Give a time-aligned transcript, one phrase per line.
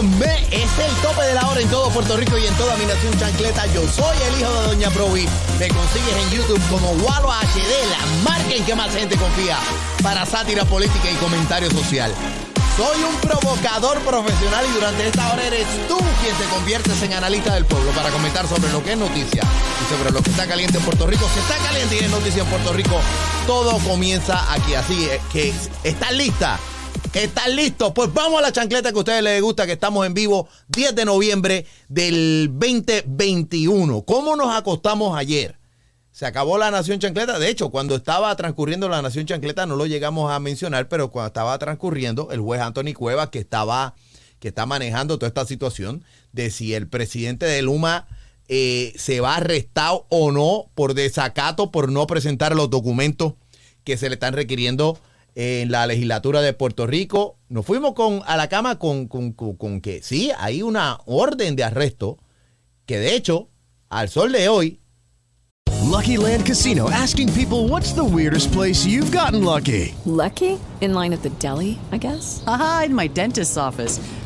[0.00, 2.86] Óigame, es el tope de la hora en todo Puerto Rico y en toda mi
[2.86, 3.66] nación chancleta.
[3.66, 5.28] Yo soy el hijo de Doña Brovi.
[5.58, 9.58] Me consigues en YouTube como Walo HD, la marca en que más gente confía
[10.02, 12.14] para sátira política y comentario social.
[12.78, 17.54] Soy un provocador profesional y durante esta hora eres tú quien te conviertes en analista
[17.54, 20.78] del pueblo para comentar sobre lo que es noticia y sobre lo que está caliente
[20.78, 21.28] en Puerto Rico.
[21.34, 22.98] Si está caliente y es noticia en Puerto Rico,
[23.46, 24.74] todo comienza aquí.
[24.74, 25.52] Así que
[25.84, 26.58] estás lista.
[27.14, 27.92] ¿Están listos?
[27.92, 30.94] Pues vamos a la chancleta que a ustedes les gusta, que estamos en vivo 10
[30.94, 34.02] de noviembre del 2021.
[34.02, 35.56] ¿Cómo nos acostamos ayer?
[36.12, 37.40] Se acabó la Nación Chancleta.
[37.40, 41.26] De hecho, cuando estaba transcurriendo la Nación Chancleta, no lo llegamos a mencionar, pero cuando
[41.26, 43.96] estaba transcurriendo, el juez Anthony Cuevas, que estaba,
[44.38, 48.06] que está manejando toda esta situación, de si el presidente de Luma
[48.46, 53.34] eh, se va arrestado o no por desacato, por no presentar los documentos
[53.82, 55.00] que se le están requiriendo
[55.34, 57.38] en la legislatura de Puerto Rico.
[57.48, 61.56] Nos fuimos con, a la cama con, con, con, con que sí, hay una orden
[61.56, 62.18] de arresto
[62.86, 63.48] que de hecho,
[63.88, 64.80] al sol de hoy,
[65.90, 69.94] Lucky Land Casino asking people what's the weirdest place you've gotten lucky?
[70.04, 70.58] Lucky?
[70.80, 72.42] In line at the deli, I guess?
[72.46, 74.00] Aha, in my dentist's office.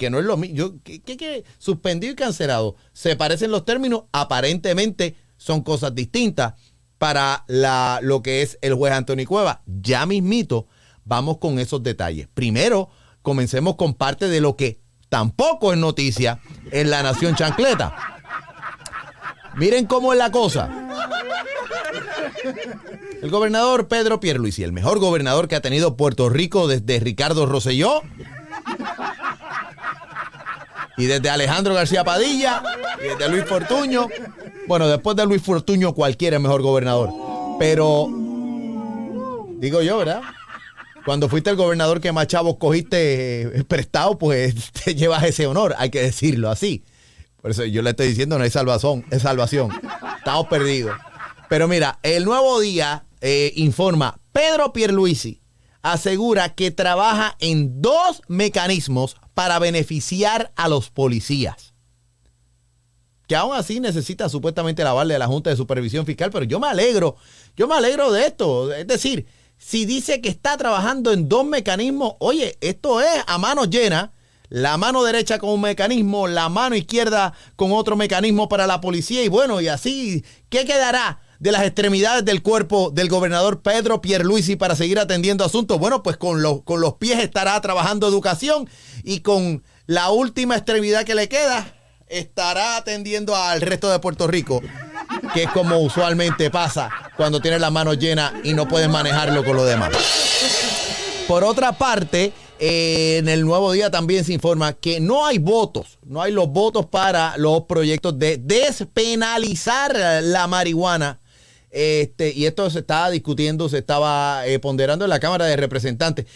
[0.00, 0.80] Que no es lo mismo.
[0.82, 1.44] ¿qué, qué, qué?
[1.58, 2.74] Suspendido y cancelado.
[2.94, 6.54] Se parecen los términos, aparentemente son cosas distintas
[6.96, 9.60] para la, lo que es el juez Anthony Cueva.
[9.66, 10.68] Ya mismito,
[11.04, 12.28] vamos con esos detalles.
[12.32, 12.88] Primero,
[13.20, 14.80] comencemos con parte de lo que
[15.10, 16.40] tampoco es noticia
[16.72, 17.94] en la Nación Chancleta.
[19.56, 20.70] Miren cómo es la cosa.
[23.20, 28.02] El gobernador Pedro Pierluisi, el mejor gobernador que ha tenido Puerto Rico desde Ricardo Rosselló
[31.00, 32.62] y desde Alejandro García Padilla
[33.02, 34.06] y desde Luis Fortuño.
[34.68, 37.10] Bueno, después de Luis Fortuño cualquiera es mejor gobernador.
[37.58, 38.08] Pero
[39.56, 40.20] digo yo, ¿verdad?
[41.06, 45.74] Cuando fuiste el gobernador que más chavos cogiste eh, prestado, pues te llevas ese honor,
[45.78, 46.84] hay que decirlo así.
[47.40, 49.70] Por eso yo le estoy diciendo, no hay salvación, es salvación.
[50.18, 50.94] Estamos perdidos.
[51.48, 55.40] Pero mira, el nuevo día eh, informa, Pedro Pierluisi
[55.80, 61.72] asegura que trabaja en dos mecanismos para beneficiar a los policías.
[63.26, 66.60] Que aún así necesita supuestamente la aval de la Junta de Supervisión Fiscal, pero yo
[66.60, 67.16] me alegro,
[67.56, 68.70] yo me alegro de esto.
[68.70, 69.24] Es decir,
[69.56, 74.12] si dice que está trabajando en dos mecanismos, oye, esto es a mano llena
[74.50, 79.24] la mano derecha con un mecanismo, la mano izquierda con otro mecanismo para la policía
[79.24, 84.54] y bueno, y así, ¿qué quedará de las extremidades del cuerpo del gobernador Pedro Pierluisi
[84.56, 85.78] para seguir atendiendo asuntos?
[85.78, 88.68] Bueno, pues con, los con los pies estará trabajando educación
[89.02, 91.74] y con la última extremidad que le queda
[92.06, 94.60] estará atendiendo al resto de Puerto Rico,
[95.32, 99.56] que es como usualmente pasa cuando tienes las manos llenas y no puedes manejarlo con
[99.56, 99.90] lo demás.
[101.26, 105.98] Por otra parte, eh, en el nuevo día también se informa que no hay votos,
[106.04, 111.20] no hay los votos para los proyectos de despenalizar la marihuana.
[111.70, 116.26] Este, y esto se estaba discutiendo, se estaba eh, ponderando en la Cámara de Representantes.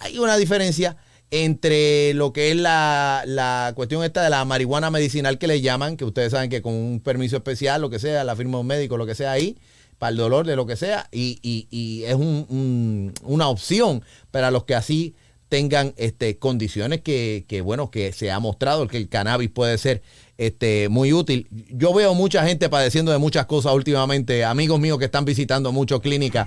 [0.00, 0.96] Hay una diferencia
[1.30, 5.96] entre lo que es la, la cuestión esta de la marihuana medicinal que le llaman,
[5.96, 8.66] que ustedes saben que con un permiso especial, lo que sea, la firma de un
[8.66, 9.56] médico, lo que sea ahí,
[9.98, 14.02] para el dolor de lo que sea, y, y- y es un- un- una opción
[14.30, 15.14] para los que así
[15.48, 20.02] tengan este, condiciones que, que, bueno, que se ha mostrado que el cannabis puede ser
[20.38, 21.48] este, muy útil.
[21.50, 26.00] Yo veo mucha gente padeciendo de muchas cosas últimamente, amigos míos que están visitando mucho
[26.00, 26.46] clínicas,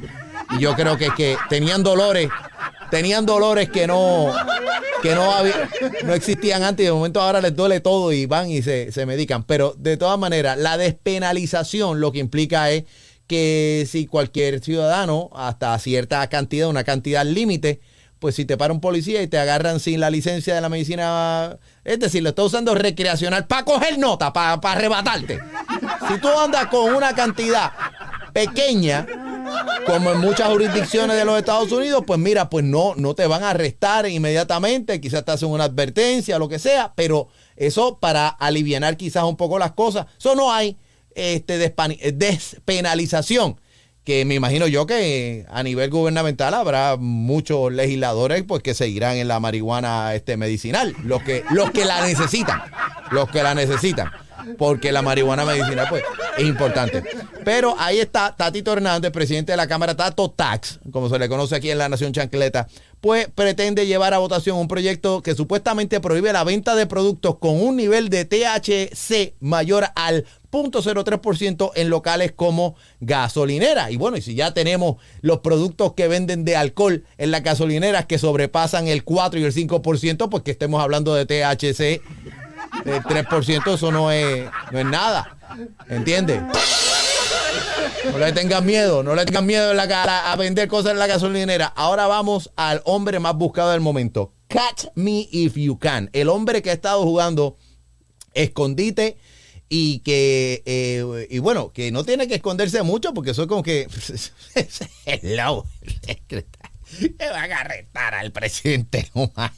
[0.57, 2.29] y yo creo que, que tenían dolores,
[2.91, 4.33] tenían dolores que no,
[5.01, 5.31] que no,
[6.03, 9.05] no existían antes y de momento ahora les duele todo y van y se, se
[9.05, 9.43] medican.
[9.43, 12.85] Pero de todas maneras, la despenalización lo que implica es
[13.27, 17.81] que si cualquier ciudadano, hasta cierta cantidad, una cantidad límite,
[18.25, 21.59] pues si te para un policía y te agarran sin la licencia de la medicina,
[21.83, 25.37] es decir, lo está usando recreacional para coger nota, para arrebatarte.
[26.07, 27.71] Si tú andas con una cantidad
[28.33, 29.05] pequeña,
[29.85, 33.43] como en muchas jurisdicciones de los Estados Unidos, pues mira, pues no, no te van
[33.43, 38.97] a arrestar inmediatamente, quizás te hacen una advertencia, lo que sea, pero eso para aliviar
[38.97, 40.07] quizás un poco las cosas.
[40.17, 40.79] Eso no hay
[41.13, 43.61] este, despenalización
[44.05, 49.27] que me imagino yo que a nivel gubernamental habrá muchos legisladores pues que seguirán en
[49.27, 52.61] la marihuana este medicinal, los que los que la necesitan,
[53.09, 54.11] los que la necesitan,
[54.57, 56.03] porque la marihuana medicinal pues
[56.37, 57.03] es importante.
[57.43, 61.55] Pero ahí está Tatito Hernández, presidente de la Cámara Tato Tax, como se le conoce
[61.55, 62.67] aquí en la Nación Chancleta,
[63.01, 67.61] pues pretende llevar a votación un proyecto que supuestamente prohíbe la venta de productos con
[67.61, 73.91] un nivel de THC mayor al 0.03% en locales como gasolinera.
[73.91, 78.05] Y bueno, y si ya tenemos los productos que venden de alcohol en las gasolineras
[78.05, 82.01] que sobrepasan el 4 y el 5%, pues que estemos hablando de THC,
[82.85, 85.37] el 3%, eso no es, no es nada.
[85.89, 86.41] ¿Entiendes?
[88.11, 90.99] No le tengan miedo, no le tengan miedo en la cara a vender cosas en
[90.99, 91.67] la gasolinera.
[91.67, 94.33] Ahora vamos al hombre más buscado del momento.
[94.47, 96.09] Catch me if you can.
[96.13, 97.57] El hombre que ha estado jugando
[98.33, 99.17] escondite
[99.69, 103.87] y que, eh, y bueno, que no tiene que esconderse mucho porque soy como que,
[105.05, 105.65] hello,
[106.27, 106.45] que
[107.19, 109.09] van a arrestar al presidente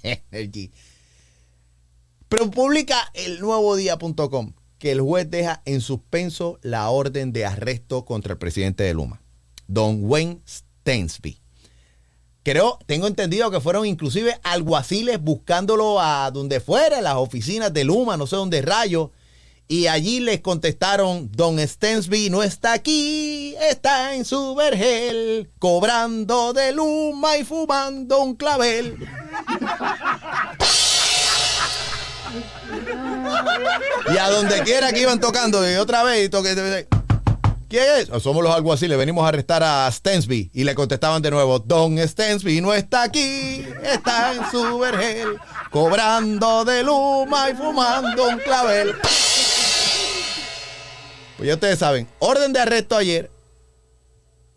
[0.04, 0.72] Energy.
[2.30, 8.06] Pero publica el nuevo día.com que el juez deja en suspenso la orden de arresto
[8.06, 9.22] contra el presidente de Luma,
[9.68, 11.40] don Wayne Stensby.
[12.44, 18.18] Creo, tengo entendido que fueron inclusive alguaciles buscándolo a donde fuera, las oficinas de Luma,
[18.18, 19.12] no sé dónde rayo,
[19.70, 26.72] y allí les contestaron, Don Stensby no está aquí, está en su vergel, cobrando de
[26.72, 28.98] luma y fumando un clavel.
[34.14, 36.88] y a donde quiera que iban tocando, y otra vez, toque,
[37.68, 38.24] ¿quién es?
[38.24, 40.52] Somos los alguaciles, venimos a arrestar a Stensby.
[40.54, 45.38] Y le contestaban de nuevo, Don Stensby no está aquí, está en su vergel,
[45.72, 48.96] cobrando de luma y fumando un clavel.
[51.38, 53.30] Pues ya ustedes saben, orden de arresto ayer.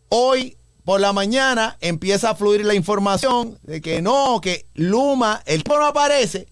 [0.08, 5.62] Hoy por la mañana empieza a fluir la información de que no, que Luma, el
[5.62, 6.48] tipo no aparece,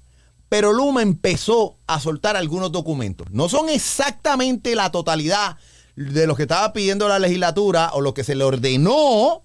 [0.48, 3.28] pero Luma empezó a soltar algunos documentos.
[3.30, 5.56] No son exactamente la totalidad
[5.96, 9.42] de los que estaba pidiendo la legislatura o lo que se le ordenó,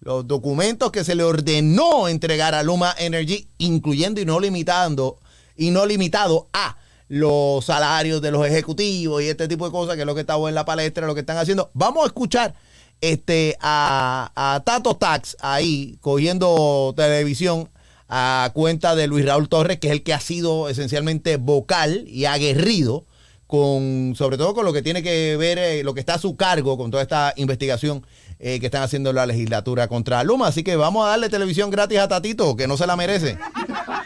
[0.00, 5.18] los documentos que se le ordenó entregar a Luma Energy, incluyendo y no limitando,
[5.56, 6.76] y no limitado a
[7.08, 10.36] los salarios de los ejecutivos y este tipo de cosas, que es lo que está
[10.36, 11.70] en la palestra, lo que están haciendo.
[11.74, 12.54] Vamos a escuchar
[13.00, 17.68] este, a, Tato Tax ahí cogiendo televisión
[18.08, 22.24] a cuenta de Luis Raúl Torres, que es el que ha sido esencialmente vocal y
[22.24, 23.04] aguerrido
[23.46, 26.36] con, sobre todo con lo que tiene que ver, eh, lo que está a su
[26.36, 28.04] cargo con toda esta investigación
[28.38, 30.48] eh, que están haciendo la legislatura contra Luma.
[30.48, 33.38] Así que vamos a darle televisión gratis a Tatito, que no se la merece.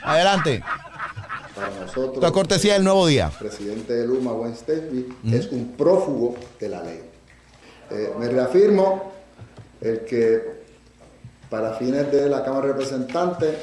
[0.02, 0.62] Adelante
[1.54, 2.22] para nosotros.
[2.22, 3.31] La cortesía del nuevo día.
[3.40, 7.02] El presidente de Luma, Gwen Steffi, es un prófugo de la ley.
[7.90, 9.12] Eh, me reafirmo
[9.81, 10.62] el que
[11.50, 13.56] para fines de la Cámara de Representantes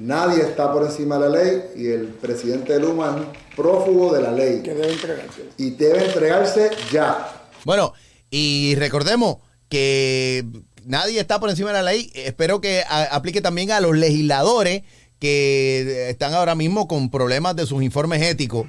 [0.00, 4.12] nadie está por encima de la ley y el presidente de Luma es un prófugo
[4.14, 4.62] de la ley.
[4.62, 5.42] Que debe entregarse.
[5.56, 7.46] Y debe entregarse ya.
[7.64, 7.92] Bueno,
[8.30, 10.44] y recordemos que
[10.84, 12.10] nadie está por encima de la ley.
[12.14, 14.82] Espero que aplique también a los legisladores
[15.18, 18.66] que están ahora mismo con problemas de sus informes éticos,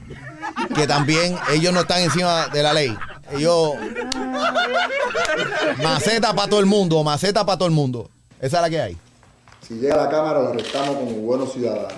[0.76, 2.96] que también ellos no están encima de la ley.
[3.32, 3.74] Ellos...
[5.84, 8.10] Maceta para todo el mundo, maceta para todo el mundo.
[8.42, 8.98] Esa es la que hay.
[9.70, 11.94] Si llega a la Cámara, lo arrestamos como buenos ciudadanos.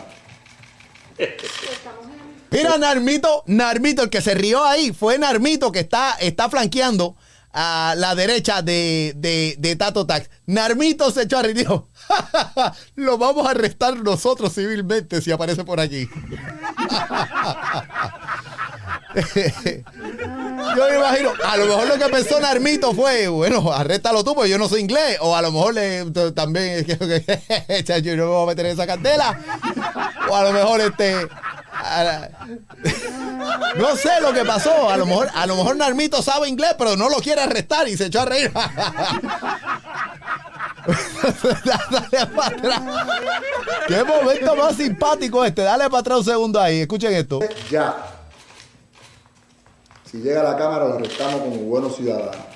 [2.51, 7.15] Mira, Narmito, Narmito, el que se rió ahí fue Narmito que está, está flanqueando
[7.53, 10.29] a la derecha de, de, Tato Tax.
[10.47, 11.65] Narmito se echó a reír
[12.95, 16.09] lo vamos a arrestar nosotros civilmente si aparece por aquí.
[20.75, 24.49] yo me imagino, a lo mejor lo que pensó Narmito fue, bueno, arréstalo tú, porque
[24.49, 25.17] yo no soy inglés.
[25.21, 26.95] O a lo mejor le, también, yo
[28.15, 29.39] no me voy a meter en esa candela.
[30.29, 31.27] O a lo mejor este
[33.77, 34.89] no sé lo que pasó.
[34.89, 37.97] A lo mejor, a lo mejor Narmito sabe inglés, pero no lo quiere arrestar y
[37.97, 38.51] se echó a reír.
[41.63, 42.81] Dale para atrás.
[43.87, 45.61] Qué momento más simpático este.
[45.63, 46.81] Dale para atrás un segundo ahí.
[46.81, 47.39] Escuchen esto.
[47.69, 48.20] Ya.
[50.11, 52.51] Si llega a la Cámara, lo arrestamos como buenos ciudadanos.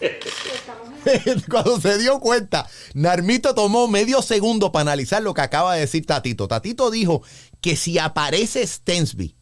[1.48, 6.06] Cuando se dio cuenta, Narmito tomó medio segundo para analizar lo que acaba de decir
[6.06, 6.48] Tatito.
[6.48, 7.22] Tatito dijo
[7.60, 9.36] que si aparece Stensby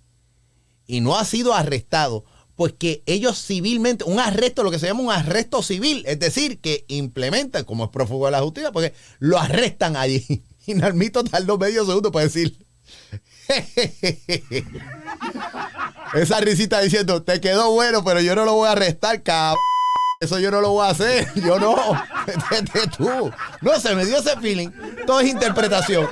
[0.86, 2.24] y no ha sido arrestado,
[2.56, 6.60] pues que ellos civilmente, un arresto, lo que se llama un arresto civil, es decir,
[6.60, 10.44] que implementan, como es prófugo de la justicia, porque lo arrestan allí.
[10.66, 12.58] Y Narmito tardó medio segundo para decir.
[16.14, 19.58] Esa risita diciendo, te quedó bueno, pero yo no lo voy a arrestar, cabrón.
[20.20, 21.28] Eso yo no lo voy a hacer.
[21.36, 21.76] Yo no.
[22.50, 23.30] Vete tú.
[23.62, 24.68] No se me dio ese feeling.
[25.06, 26.08] Todo es interpretación.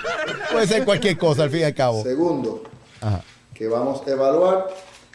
[0.52, 2.04] Puede ser cualquier cosa, al fin y al cabo.
[2.04, 2.62] Segundo,
[3.00, 3.22] Ajá.
[3.52, 4.68] que vamos a evaluar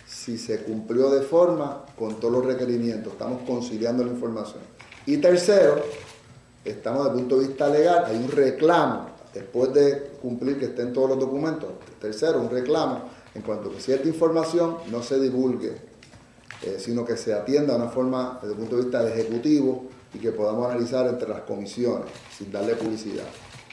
[0.06, 3.14] si se cumplió de forma con todos los requerimientos.
[3.14, 4.60] Estamos conciliando la información.
[5.06, 5.86] Y tercero,
[6.66, 10.92] estamos desde el punto de vista legal, hay un reclamo, después de cumplir que estén
[10.92, 11.70] todos los documentos.
[12.02, 15.78] Tercero, un reclamo en cuanto a que cierta información no se divulgue,
[16.64, 19.86] eh, sino que se atienda de una forma desde el punto de vista de ejecutivo
[20.14, 22.08] y que podamos analizar entre las comisiones
[22.38, 23.26] sin darle publicidad.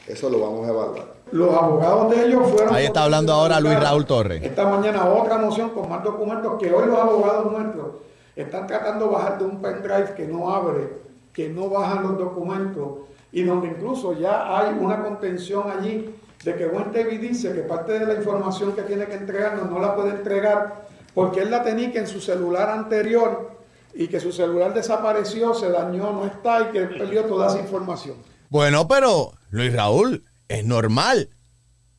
[0.07, 1.13] Eso lo vamos a evaluar.
[1.31, 2.73] Los abogados de ellos fueron.
[2.73, 4.41] Ahí está hablando ahora Luis Raúl Torres.
[4.43, 7.87] Esta mañana otra moción con más documentos que hoy los abogados nuestros
[8.35, 10.89] están tratando de bajar de un pendrive que no abre,
[11.33, 12.99] que no bajan los documentos
[13.31, 17.99] y donde incluso ya hay una contención allí de que Buen TV dice que parte
[17.99, 21.91] de la información que tiene que entregarnos no la puede entregar porque él la tenía
[21.91, 23.57] que en su celular anterior
[23.93, 28.17] y que su celular desapareció, se dañó, no está y que perdió toda esa información.
[28.49, 31.29] Bueno, pero Luis Raúl, es normal.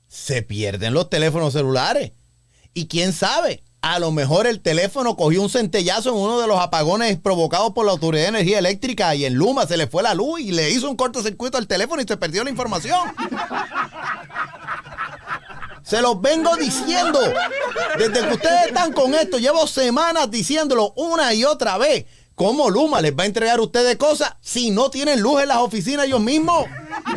[0.08, 2.12] Se pierden los teléfonos celulares.
[2.72, 6.60] Y quién sabe, a lo mejor el teléfono cogió un centellazo en uno de los
[6.60, 10.14] apagones provocados por la Autoridad de Energía Eléctrica y en Luma se le fue la
[10.14, 13.00] luz y le hizo un cortocircuito al teléfono y se perdió la información.
[15.82, 17.18] Se los vengo diciendo.
[17.98, 22.04] Desde que ustedes están con esto, llevo semanas diciéndolo una y otra vez.
[22.40, 25.58] ¿Cómo Luma les va a entregar a ustedes cosas si no tienen luz en las
[25.58, 26.64] oficinas ellos mismos?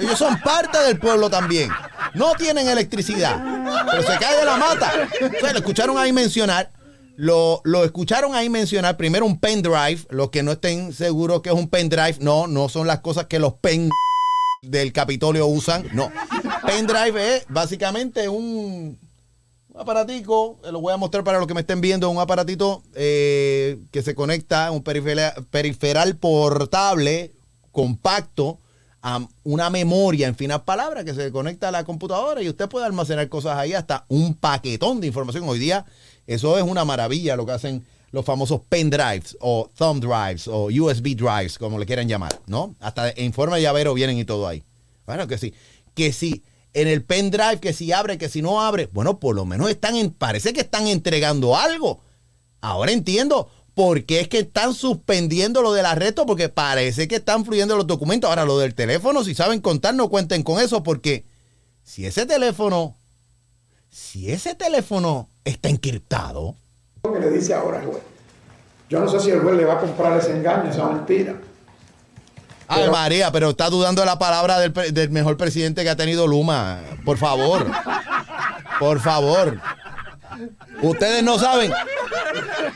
[0.01, 1.69] Ellos son parte del pueblo también.
[2.13, 3.41] No tienen electricidad.
[3.89, 4.91] Pero se cae de la mata.
[5.21, 6.73] Ustedes lo escucharon ahí mencionar.
[7.15, 10.01] Lo, lo escucharon ahí mencionar primero un pendrive.
[10.09, 13.39] Los que no estén seguros que es un pendrive, no, no son las cosas que
[13.39, 13.89] los pen
[14.61, 15.87] del Capitolio usan.
[15.93, 16.11] No.
[16.65, 18.99] Pendrive es básicamente un,
[19.73, 22.83] un aparatico, eh, lo voy a mostrar para los que me estén viendo, un aparatito
[22.93, 27.31] eh, que se conecta, un periferal, portable,
[27.71, 28.59] compacto,
[29.05, 32.85] a una memoria, en finas palabras, que se conecta a la computadora y usted puede
[32.85, 35.43] almacenar cosas ahí, hasta un paquetón de información.
[35.49, 35.85] Hoy día
[36.25, 41.17] eso es una maravilla lo que hacen los famosos pendrives o thumb drives o USB
[41.17, 42.75] drives, como le quieran llamar, ¿no?
[42.79, 44.63] Hasta en forma de llavero vienen y todo ahí.
[45.05, 45.53] Bueno, que sí,
[45.95, 49.45] que sí, en el pendrive, que si abre, que si no abre, bueno, por lo
[49.45, 51.99] menos están, en, parece que están entregando algo.
[52.61, 57.45] Ahora entiendo por qué es que están suspendiendo lo del arresto, porque parece que están
[57.45, 58.29] fluyendo los documentos.
[58.29, 61.25] Ahora, lo del teléfono, si saben contar, no cuenten con eso, porque
[61.83, 62.95] si ese teléfono,
[63.89, 66.55] si ese teléfono está encriptado,
[67.03, 68.03] Lo que le dice ahora el juez.
[68.89, 71.35] Yo no sé si el juez le va a comprar ese engaño, esa mentira.
[72.67, 76.27] Ay, María, pero está dudando de la palabra del, del mejor presidente que ha tenido
[76.27, 76.79] Luma.
[77.05, 77.65] Por favor.
[78.79, 79.59] Por favor.
[80.81, 81.71] Ustedes no saben.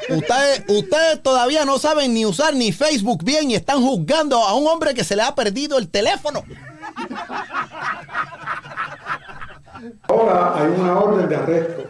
[0.09, 4.67] Ustedes, ustedes todavía no saben ni usar ni Facebook bien y están juzgando a un
[4.67, 6.43] hombre que se le ha perdido el teléfono.
[10.07, 11.83] Ahora hay una orden de arresto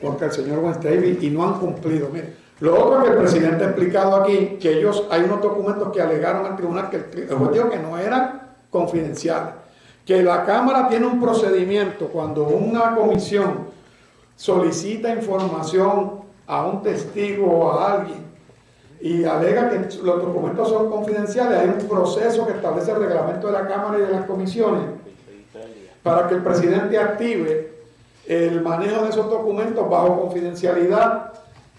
[0.00, 2.08] contra el señor Weinstein y no han cumplido.
[2.10, 6.00] Mire, lo otro que el presidente ha explicado aquí, que ellos, hay unos documentos que
[6.00, 9.54] alegaron al tribunal que el, el que no eran confidenciales.
[10.06, 13.66] Que la Cámara tiene un procedimiento cuando una comisión
[14.36, 18.24] solicita información a un testigo o a alguien
[19.00, 23.52] y alega que los documentos son confidenciales, hay un proceso que establece el reglamento de
[23.52, 24.82] la Cámara y de las comisiones
[26.02, 27.76] para que el presidente active
[28.26, 31.32] el manejo de esos documentos bajo confidencialidad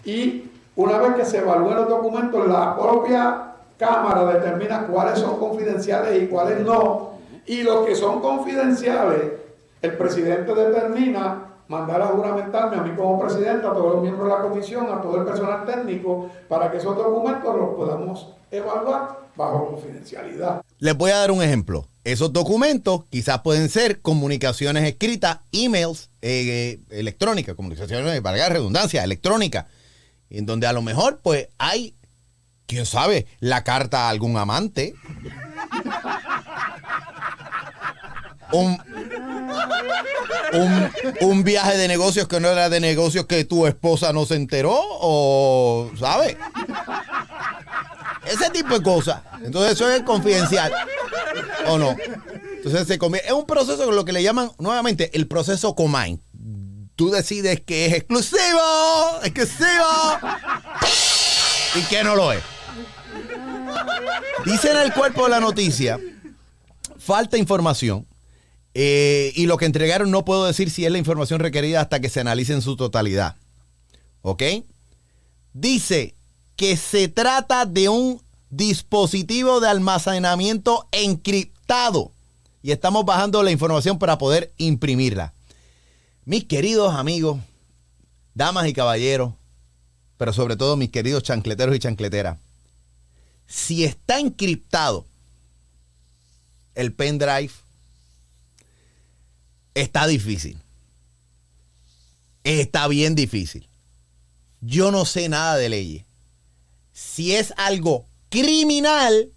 [0.04, 0.44] y
[0.78, 6.26] una vez que se evalúen los documentos, la propia Cámara determina cuáles son confidenciales y
[6.28, 7.14] cuáles no.
[7.46, 9.32] Y los que son confidenciales,
[9.82, 14.34] el presidente determina mandar a juramentarme a mí como presidente, a todos los miembros de
[14.36, 19.70] la comisión, a todo el personal técnico, para que esos documentos los podamos evaluar bajo
[19.70, 20.62] confidencialidad.
[20.78, 21.86] Les voy a dar un ejemplo.
[22.04, 29.66] Esos documentos quizás pueden ser comunicaciones escritas, emails, eh, electrónicas, comunicaciones, para redundancia, electrónica,
[30.30, 31.94] en donde a lo mejor pues hay,
[32.66, 34.94] quién sabe, la carta a algún amante.
[38.52, 38.80] Un,
[41.20, 44.74] un, viaje de negocios que no era de negocios que tu esposa no se enteró
[44.80, 46.36] o, ¿sabes?
[48.24, 49.22] Ese tipo de cosas.
[49.42, 50.72] Entonces eso es confidencial.
[51.66, 51.94] ¿O no?
[52.56, 53.28] Entonces se convierte.
[53.28, 56.20] Es un proceso lo que le llaman nuevamente el proceso Comain.
[56.98, 58.58] Tú decides que es exclusivo,
[59.22, 60.18] exclusivo
[61.76, 62.42] y que no lo es.
[64.44, 66.00] Dice en el cuerpo de la noticia,
[66.98, 68.04] falta información.
[68.74, 72.08] eh, y lo que entregaron no puedo decir si es la información requerida hasta que
[72.08, 73.36] se analice en su totalidad.
[74.22, 74.42] ¿Ok?
[75.52, 76.16] Dice
[76.56, 82.10] que se trata de un dispositivo de almacenamiento encriptado.
[82.60, 85.32] Y estamos bajando la información para poder imprimirla.
[86.28, 87.40] Mis queridos amigos,
[88.34, 89.32] damas y caballeros,
[90.18, 92.36] pero sobre todo mis queridos chancleteros y chancleteras,
[93.46, 95.06] si está encriptado
[96.74, 97.50] el pendrive,
[99.72, 100.58] está difícil.
[102.44, 103.66] Está bien difícil.
[104.60, 106.04] Yo no sé nada de leyes.
[106.92, 109.32] Si es algo criminal,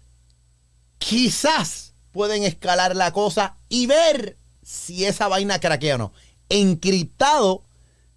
[0.98, 6.12] quizás pueden escalar la cosa y ver si esa vaina craquea o no.
[6.52, 7.62] Encriptado,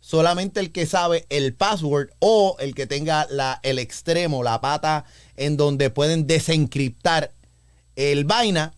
[0.01, 5.05] solamente el que sabe el password o el que tenga la, el extremo, la pata
[5.37, 7.31] en donde pueden desencriptar
[7.95, 8.73] el vaina.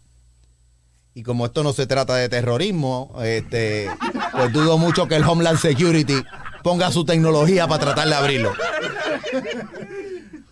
[1.16, 3.90] Y como esto no se trata de terrorismo, este,
[4.32, 6.24] pues dudo mucho que el Homeland Security
[6.62, 8.54] ponga su tecnología para tratar de abrirlo.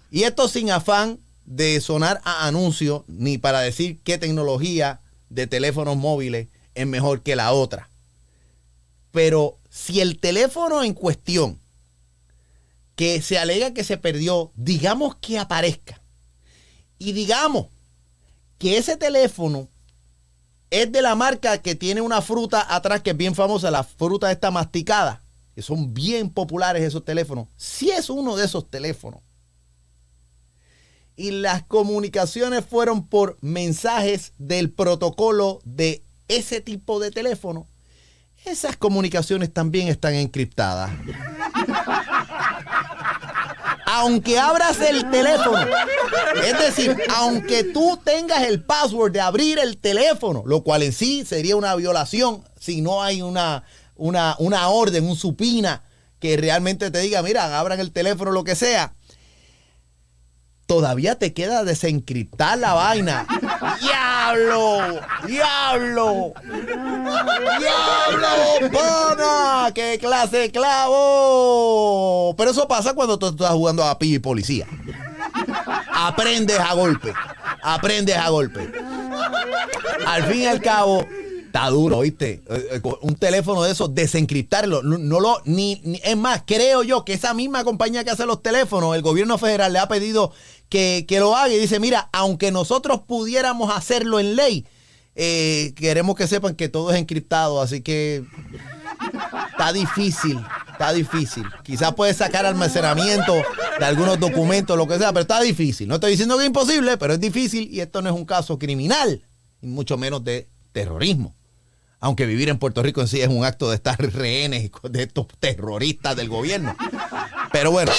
[0.09, 5.97] Y esto sin afán de sonar a anuncio ni para decir qué tecnología de teléfonos
[5.97, 7.89] móviles es mejor que la otra.
[9.15, 11.57] Pero si el teléfono en cuestión
[12.97, 16.01] que se alega que se perdió, digamos que aparezca,
[16.99, 17.67] y digamos
[18.57, 19.69] que ese teléfono
[20.69, 24.29] es de la marca que tiene una fruta atrás que es bien famosa, la fruta
[24.33, 25.23] esta masticada,
[25.55, 27.47] que son bien populares esos teléfonos.
[27.55, 29.21] Si es uno de esos teléfonos
[31.15, 37.65] y las comunicaciones fueron por mensajes del protocolo de ese tipo de teléfono,
[38.45, 40.91] esas comunicaciones también están encriptadas.
[43.85, 45.65] Aunque abras el teléfono,
[46.43, 51.23] es decir, aunque tú tengas el password de abrir el teléfono, lo cual en sí
[51.25, 53.63] sería una violación si no hay una,
[53.95, 55.83] una, una orden, un supina
[56.19, 58.93] que realmente te diga, mira, abran el teléfono, lo que sea
[60.65, 63.27] todavía te queda desencriptar la vaina.
[63.81, 64.99] ¡Diablo!
[65.27, 66.33] ¡Diablo!
[67.59, 68.71] ¡Diablo!
[68.71, 69.71] ¡Pana!
[69.73, 72.35] ¡Qué clase de clavo!
[72.37, 74.67] Pero eso pasa cuando tú estás jugando a pillo y policía.
[75.93, 77.13] Aprendes a golpe.
[77.61, 78.71] Aprendes a golpe.
[80.05, 81.05] Al fin y al cabo,
[81.55, 82.43] está duro, ¿viste?
[83.01, 84.83] Un teléfono de esos, desencriptarlo.
[84.83, 88.93] No, lo, ni, es más, creo yo que esa misma compañía que hace los teléfonos,
[88.95, 90.33] el gobierno federal le ha pedido
[90.69, 94.65] que, que lo haga y dice, mira, aunque nosotros pudiéramos hacerlo en ley,
[95.15, 98.25] eh, queremos que sepan que todo es encriptado, así que
[99.51, 100.39] está difícil,
[100.71, 101.45] está difícil.
[101.63, 103.33] Quizás puedes sacar almacenamiento
[103.79, 105.87] de algunos documentos, lo que sea, pero está difícil.
[105.87, 108.59] No estoy diciendo que es imposible, pero es difícil y esto no es un caso
[108.59, 109.23] criminal,
[109.61, 111.33] y mucho menos de terrorismo.
[112.01, 115.27] Aunque vivir en Puerto Rico en sí es un acto de estar rehenes de estos
[115.39, 116.75] terroristas del gobierno.
[117.53, 117.91] Pero bueno,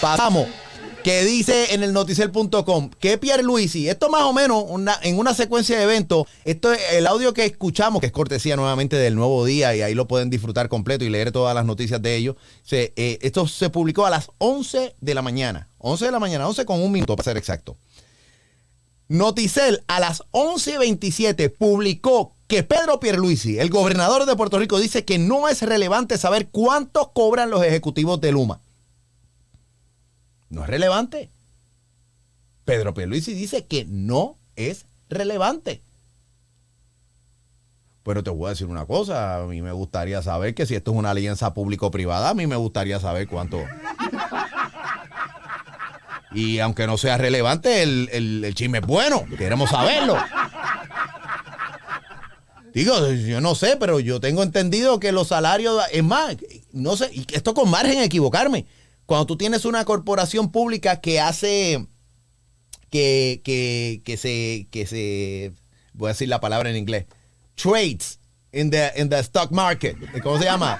[0.00, 0.46] pasamos
[1.06, 4.64] que dice en el noticel.com que Pierre Luisi, esto más o menos
[5.02, 8.96] en una secuencia de eventos, esto es el audio que escuchamos, que es cortesía nuevamente
[8.96, 12.16] del nuevo día y ahí lo pueden disfrutar completo y leer todas las noticias de
[12.16, 12.36] ello.
[12.64, 16.48] Se, eh, esto se publicó a las 11 de la mañana, 11 de la mañana,
[16.48, 17.76] 11 con un minuto para ser exacto.
[19.06, 25.18] Noticel a las 11.27 publicó que Pedro Pierluisi, el gobernador de Puerto Rico, dice que
[25.18, 28.60] no es relevante saber cuánto cobran los ejecutivos de Luma.
[30.56, 31.28] No es relevante.
[32.64, 35.82] Pedro Pierluisi dice que no es relevante.
[38.02, 40.92] Pero te voy a decir una cosa, a mí me gustaría saber que si esto
[40.92, 43.62] es una alianza público-privada, a mí me gustaría saber cuánto.
[46.32, 50.16] Y aunque no sea relevante, el, el, chisme es bueno, queremos saberlo.
[52.72, 56.34] Digo, yo no sé, pero yo tengo entendido que los salarios, es más,
[56.72, 58.64] no sé, y esto con margen a equivocarme.
[59.06, 61.86] Cuando tú tienes una corporación pública que hace,
[62.90, 65.52] que, que, que se, que se,
[65.94, 67.06] voy a decir la palabra en inglés,
[67.54, 68.18] trades
[68.52, 70.78] in the, in the stock market, ¿cómo se llama?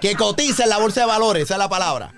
[0.00, 2.12] Que cotiza en la bolsa de valores, esa es la palabra.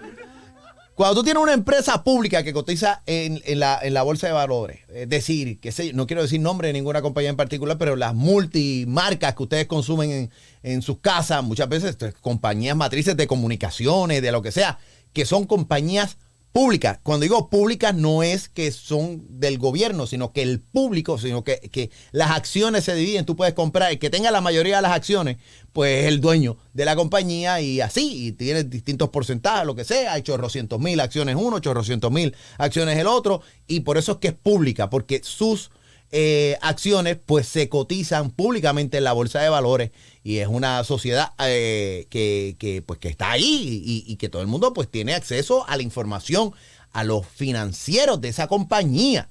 [0.94, 4.32] Cuando tú tienes una empresa pública que cotiza en, en, la, en la, bolsa de
[4.32, 7.96] valores, es decir, que sé, no quiero decir nombre de ninguna compañía en particular, pero
[7.96, 10.30] las multimarcas que ustedes consumen en,
[10.62, 14.78] en sus casas, muchas veces compañías matrices de comunicaciones, de lo que sea,
[15.16, 16.18] que son compañías
[16.52, 16.98] públicas.
[17.02, 21.58] Cuando digo públicas no es que son del gobierno, sino que el público, sino que,
[21.72, 23.24] que las acciones se dividen.
[23.24, 25.38] Tú puedes comprar, el que tenga la mayoría de las acciones,
[25.72, 29.84] pues es el dueño de la compañía y así, y tiene distintos porcentajes, lo que
[29.84, 30.12] sea.
[30.12, 34.28] Hay chorrocientos mil acciones uno, chorrocientos mil acciones el otro, y por eso es que
[34.28, 35.70] es pública, porque sus
[36.12, 39.90] eh, acciones pues se cotizan públicamente en la bolsa de valores
[40.22, 44.42] y es una sociedad eh, que, que, pues, que está ahí y, y, que todo
[44.42, 46.52] el mundo pues tiene acceso a la información,
[46.92, 49.28] a los financieros de esa compañía,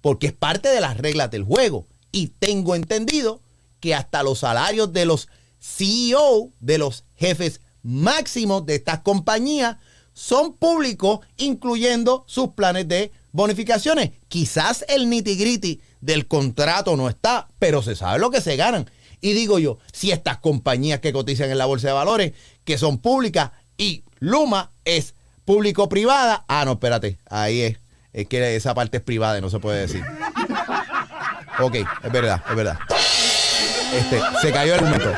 [0.00, 1.86] porque es parte de las reglas del juego.
[2.12, 3.40] Y tengo entendido
[3.78, 5.28] que hasta los salarios de los
[5.60, 9.76] CEO, de los jefes máximos de estas compañías,
[10.12, 14.10] son públicos, incluyendo sus planes de bonificaciones.
[14.28, 18.90] Quizás el nitty del contrato no está, pero se sabe lo que se ganan.
[19.20, 22.32] Y digo yo, si estas compañías que cotizan en la bolsa de valores,
[22.64, 27.78] que son públicas, y Luma es público-privada, ah, no, espérate, ahí es,
[28.12, 30.02] es que esa parte es privada y no se puede decir.
[31.62, 32.78] Ok, es verdad, es verdad.
[33.92, 35.12] Este, se cayó el momento.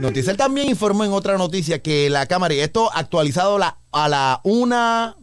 [0.00, 3.60] Noticiel también informó en otra noticia que la Cámara, y esto actualizado
[3.92, 5.14] a la una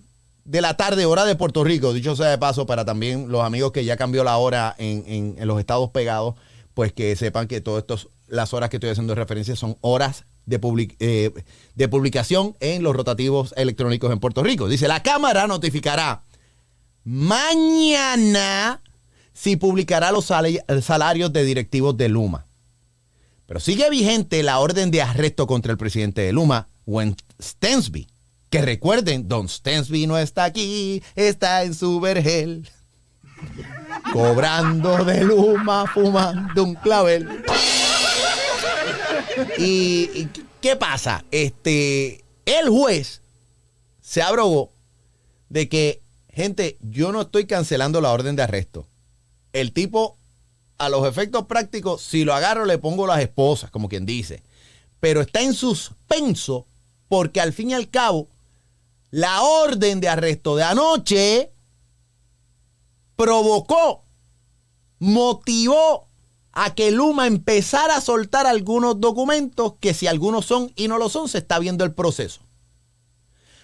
[0.49, 3.71] de la tarde, hora de Puerto Rico, dicho sea de paso, para también los amigos
[3.71, 6.33] que ya cambió la hora en, en, los estados pegados,
[6.73, 10.59] pues que sepan que todas las horas que estoy haciendo referencia son horas de,
[11.01, 11.31] eh,
[11.75, 14.67] de publicación en los rotativos electrónicos en Puerto Rico.
[14.67, 16.23] Dice, la Cámara notificará
[17.03, 18.81] mañana
[19.31, 22.47] si publicará los salarios de directivos de Luma.
[23.45, 28.07] Pero sigue vigente la orden de arresto contra el presidente de Luma, Wen Stensby.
[28.49, 32.69] Que recuerden, Don Stensby no está aquí, está en su vergel.
[34.11, 37.43] Cobrando de Luma, fumando un clavel.
[39.57, 40.27] ¿Y,
[40.61, 41.23] qué pasa?
[41.31, 43.21] Este, el juez
[44.01, 44.71] se abrogó
[45.49, 46.01] de que,
[46.33, 48.87] gente, yo no estoy cancelando la orden de arresto.
[49.53, 50.17] El tipo
[50.79, 54.41] a los efectos prácticos, si lo agarro le pongo las esposas, como quien dice.
[54.99, 56.65] Pero está en suspenso
[57.07, 58.27] porque al fin y al cabo,
[59.11, 61.51] la orden de arresto de anoche
[63.15, 64.03] provocó,
[64.99, 66.07] motivó
[66.51, 71.09] a que Luma empezara a soltar algunos documentos que si algunos son y no lo
[71.09, 72.41] son, se está viendo el proceso.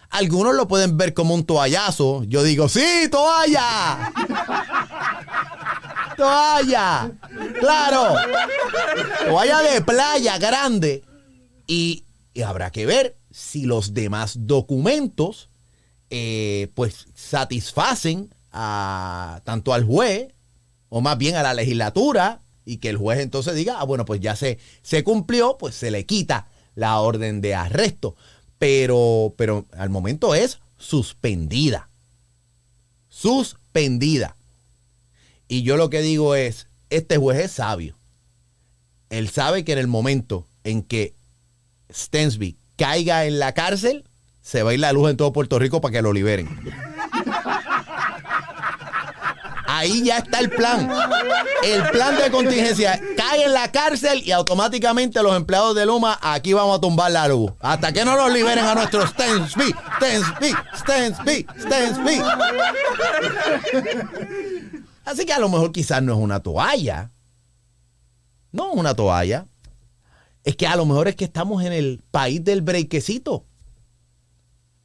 [0.10, 2.24] Algunos lo pueden ver como un toallazo.
[2.26, 4.12] Yo digo, sí, toalla
[6.16, 7.12] toalla.
[7.60, 8.16] Claro.
[9.26, 11.04] Toalla de playa grande.
[11.68, 12.04] Y,
[12.46, 15.50] habrá que ver si los demás documentos
[16.10, 20.34] eh, pues satisfacen a, tanto al juez
[20.88, 24.22] o más bien a la legislatura y que el juez entonces diga, ah, bueno, pues
[24.22, 28.16] ya se, se cumplió, pues se le quita la orden de arresto.
[28.58, 31.90] Pero, pero al momento es suspendida.
[33.10, 34.38] Suspendida.
[35.50, 37.98] Y yo lo que digo es, este juez es sabio.
[39.10, 41.14] Él sabe que en el momento en que
[41.92, 44.06] Stensby caiga en la cárcel,
[44.42, 46.48] se va a ir la luz en todo Puerto Rico para que lo liberen.
[49.68, 50.90] Ahí ya está el plan.
[51.64, 56.54] El plan de contingencia cae en la cárcel y automáticamente los empleados de Luma aquí
[56.54, 57.52] vamos a tumbar la luz.
[57.60, 62.22] Hasta que no los liberen a nuestros Stensby, Stensby, Stensby, Stensby.
[65.04, 67.12] Así que a lo mejor quizás no es una toalla.
[68.52, 69.46] No es una toalla.
[70.46, 73.44] Es que a lo mejor es que estamos en el país del brequecito.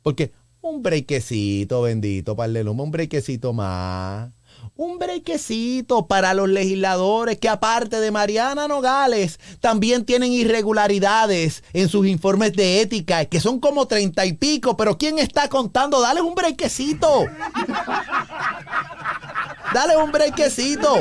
[0.02, 4.30] Porque un brequecito, bendito, para el un brequecito más
[4.76, 12.06] un brequecito para los legisladores que aparte de Mariana Nogales también tienen irregularidades en sus
[12.06, 16.00] informes de ética, que son como treinta y pico, pero ¿quién está contando?
[16.00, 17.26] Dale un brequecito.
[19.74, 20.94] Dale un brequecito.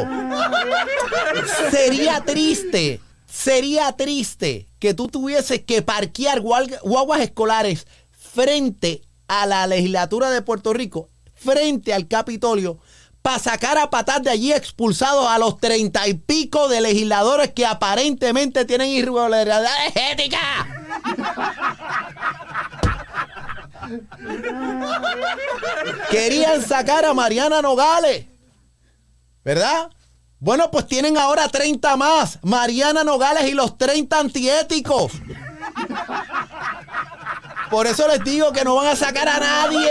[1.72, 3.00] Sería triste,
[3.32, 10.74] sería triste que tú tuvieses que parquear guaguas escolares frente a la legislatura de Puerto
[10.74, 12.80] Rico, frente al Capitolio,
[13.22, 17.66] para sacar a patas de allí expulsados a los treinta y pico de legisladores que
[17.66, 20.40] aparentemente tienen irregularidades éticas.
[26.10, 28.26] Querían sacar a Mariana Nogales,
[29.44, 29.90] ¿verdad?
[30.42, 32.40] Bueno, pues tienen ahora 30 más.
[32.44, 35.12] Mariana Nogales y los 30 antiéticos.
[37.70, 39.90] Por eso les digo que no van a sacar a nadie.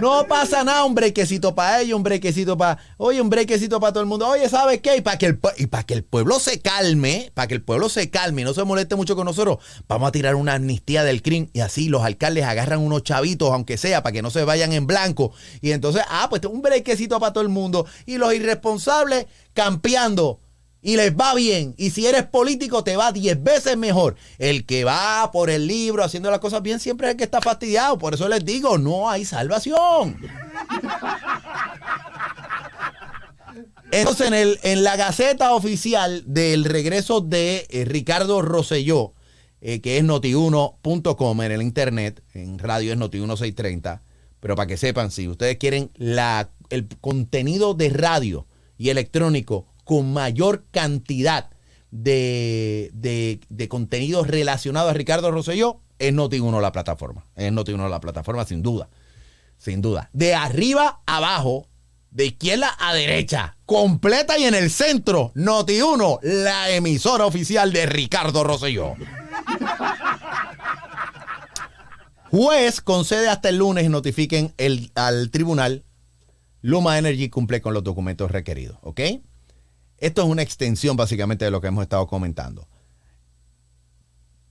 [0.00, 2.78] No pasa nada, un brequecito para ellos, un brequecito para.
[2.96, 4.26] Oye, un brequecito para todo el mundo.
[4.28, 4.96] Oye, ¿sabes qué?
[4.96, 7.88] Y para que el, y para que el pueblo se calme, para que el pueblo
[7.88, 11.22] se calme y no se moleste mucho con nosotros, vamos a tirar una amnistía del
[11.22, 14.72] crimen y así los alcaldes agarran unos chavitos, aunque sea, para que no se vayan
[14.72, 15.32] en blanco.
[15.60, 17.86] Y entonces, ah, pues un brequecito para todo el mundo.
[18.06, 20.40] Y los irresponsables campeando
[20.82, 21.74] y les va bien.
[21.78, 24.16] Y si eres político, te va 10 veces mejor.
[24.38, 27.40] El que va por el libro haciendo las cosas bien siempre es el que está
[27.40, 27.96] fastidiado.
[27.98, 30.18] Por eso les digo, no hay salvación.
[33.92, 39.12] Entonces, en, el, en la gaceta oficial del regreso de eh, Ricardo Rosselló,
[39.60, 44.00] eh, que es notiuno.com en el internet, en radio es noti1630,
[44.40, 48.46] pero para que sepan, si ustedes quieren la, el contenido de radio
[48.78, 51.50] y electrónico con mayor cantidad
[51.90, 57.26] de, de, contenido relacionado a Ricardo Rosselló, es Noti1 la plataforma.
[57.36, 58.88] Es Noti1 la plataforma, sin duda.
[59.58, 60.08] Sin duda.
[60.14, 61.68] De arriba abajo,
[62.10, 68.44] de izquierda a derecha, completa y en el centro, Noti1, la emisora oficial de Ricardo
[68.44, 68.94] Rosselló.
[72.30, 75.84] Juez concede hasta el lunes y notifiquen el, al tribunal.
[76.62, 79.00] Luma Energy cumple con los documentos requeridos, ¿ok?
[80.02, 82.66] Esto es una extensión básicamente de lo que hemos estado comentando.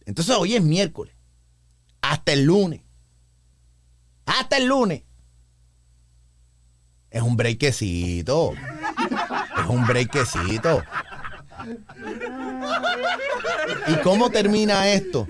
[0.05, 1.13] Entonces hoy es miércoles.
[1.99, 2.79] Hasta el lunes.
[4.25, 5.03] Hasta el lunes.
[7.09, 8.53] Es un breakecito.
[8.53, 10.83] Es un breakecito.
[13.89, 15.27] ¿Y cómo termina esto?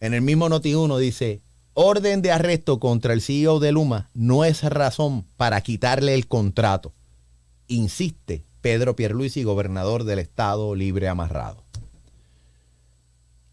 [0.00, 1.42] En el mismo Noti 1 dice,
[1.74, 6.92] orden de arresto contra el CEO de Luma no es razón para quitarle el contrato.
[7.68, 11.64] Insiste Pedro Pierluisi, gobernador del Estado Libre Amarrado.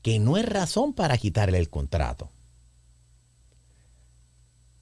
[0.01, 2.29] Que no es razón para quitarle el contrato.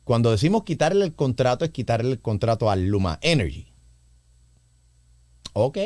[0.03, 3.73] Cuando decimos quitarle el contrato, es quitarle el contrato a Luma Energy.
[5.53, 5.77] Ok.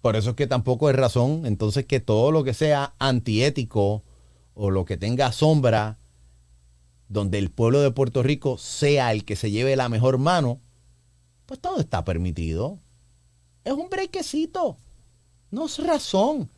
[0.00, 4.02] Por eso es que tampoco es razón, entonces, que todo lo que sea antiético
[4.54, 5.98] o lo que tenga sombra,
[7.08, 10.60] donde el pueblo de Puerto Rico sea el que se lleve la mejor mano,
[11.54, 12.80] pues todo está permitido.
[13.62, 14.76] Es un brequecito.
[15.52, 16.50] No es razón.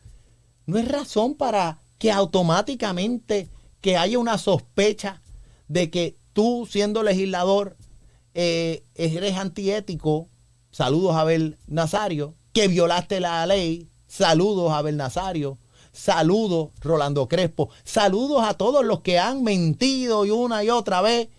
[0.65, 3.47] No es razón para que automáticamente
[3.79, 5.21] que haya una sospecha
[5.67, 7.77] de que tú siendo legislador
[8.33, 10.29] eh, eres antiético.
[10.71, 12.33] Saludos a Abel Nazario.
[12.51, 13.87] Que violaste la ley.
[14.07, 15.59] Saludos a Abel Nazario.
[15.91, 17.69] Saludos Rolando Crespo.
[17.83, 21.29] Saludos a todos los que han mentido y una y otra vez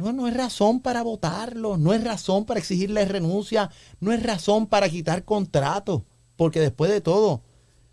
[0.00, 4.66] no, no es razón para votarlo, no es razón para exigirle renuncia, no es razón
[4.66, 6.02] para quitar contratos,
[6.36, 7.42] porque después de todo,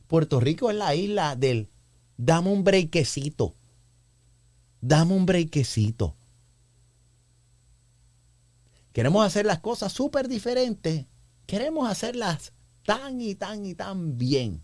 [0.08, 1.70] Puerto Rico es la isla del
[2.16, 3.56] dame un brequecito,
[4.80, 6.16] dame un brequecito.
[8.94, 11.06] Queremos hacer las cosas súper diferentes,
[11.46, 12.54] queremos hacerlas
[12.86, 14.64] tan y tan y tan bien.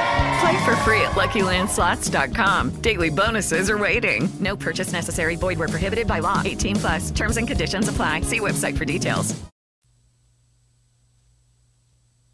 [0.41, 2.81] Play for free at LuckyLandSlots.com.
[2.81, 4.27] Daily bonuses are waiting.
[4.39, 5.35] No purchase necessary.
[5.35, 6.41] Void where prohibited by law.
[6.43, 7.11] 18 plus.
[7.11, 8.21] Terms and conditions apply.
[8.21, 9.35] See website for details.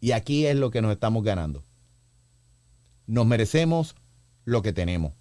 [0.00, 1.64] Y aquí es lo que nos estamos ganando.
[3.06, 3.94] Nos merecemos
[4.44, 5.12] lo que tenemos.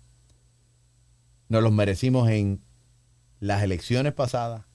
[1.49, 2.61] Nos los merecimos en
[3.39, 4.65] las elecciones pasadas,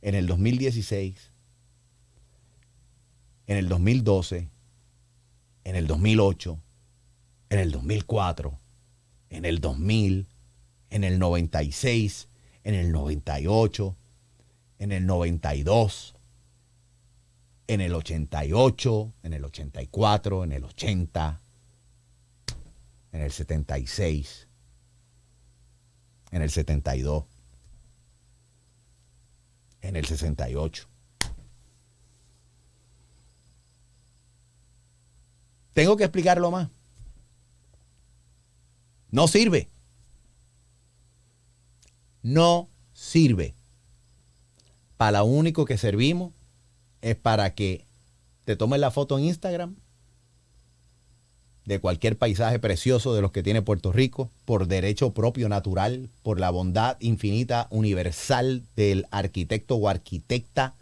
[0.00, 1.32] en el 2016,
[3.46, 4.48] en el 2012,
[5.64, 6.58] en el 2008,
[7.52, 8.58] en el 2004,
[9.28, 10.26] en el 2000,
[10.88, 12.28] en el 96,
[12.64, 13.94] en el 98,
[14.78, 16.14] en el 92,
[17.66, 21.40] en el 88, en el 84, en el 80,
[23.12, 24.48] en el 76,
[26.30, 27.24] en el 72,
[29.82, 30.88] en el 68.
[35.74, 36.81] Tengo que explicarlo más.
[39.12, 39.68] No sirve.
[42.22, 43.54] No sirve.
[44.96, 46.32] Para lo único que servimos
[47.02, 47.84] es para que
[48.44, 49.76] te tomes la foto en Instagram
[51.66, 56.40] de cualquier paisaje precioso de los que tiene Puerto Rico, por derecho propio natural, por
[56.40, 60.74] la bondad infinita universal del arquitecto o arquitecta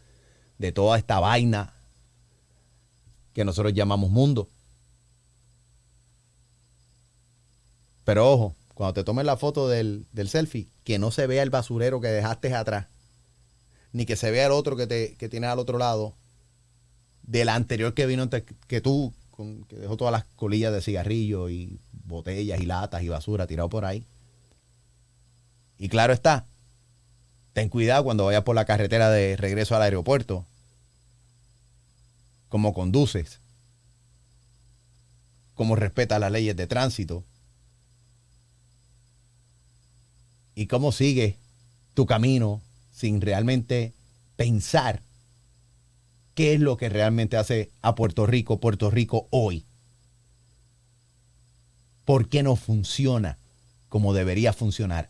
[0.59, 1.73] de toda esta vaina
[3.35, 4.49] que nosotros llamamos mundo.
[8.11, 12.01] Pero ojo, cuando te tomes la foto del, selfie, que no se vea el basurero
[12.01, 12.89] que dejaste atrás,
[13.93, 16.17] ni que se vea el otro que, te, que tienes al otro lado,
[17.23, 19.15] del anterior que vino que tú,
[19.69, 23.85] que dejó todas las colillas de cigarrillo y botellas y latas y basura tirado por
[23.85, 24.05] ahí.
[25.79, 26.47] Y claro está,
[27.53, 30.45] ten cuidado cuando vayas por la carretera de regreso al aeropuerto,
[32.49, 33.39] cómo conduces,
[35.55, 37.23] cómo respetas las leyes de tránsito
[40.61, 41.37] y cómo sigues
[41.95, 42.61] tu camino
[42.93, 43.95] sin realmente
[44.37, 45.01] pensar
[46.35, 49.65] qué es lo que realmente hace a Puerto Rico Puerto Rico hoy.
[52.05, 53.39] ¿Por qué no funciona
[53.89, 55.09] como debería funcionar?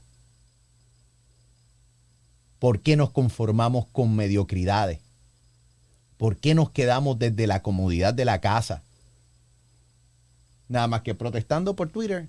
[2.60, 5.00] ¿Por qué nos conformamos con mediocridades?
[6.16, 8.84] ¿Por qué nos quedamos desde la comodidad de la casa?
[10.68, 12.28] Nada más que protestando por Twitter,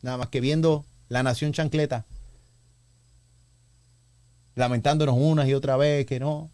[0.00, 2.04] nada más que viendo la nación chancleta,
[4.54, 6.50] lamentándonos unas y otra vez que no,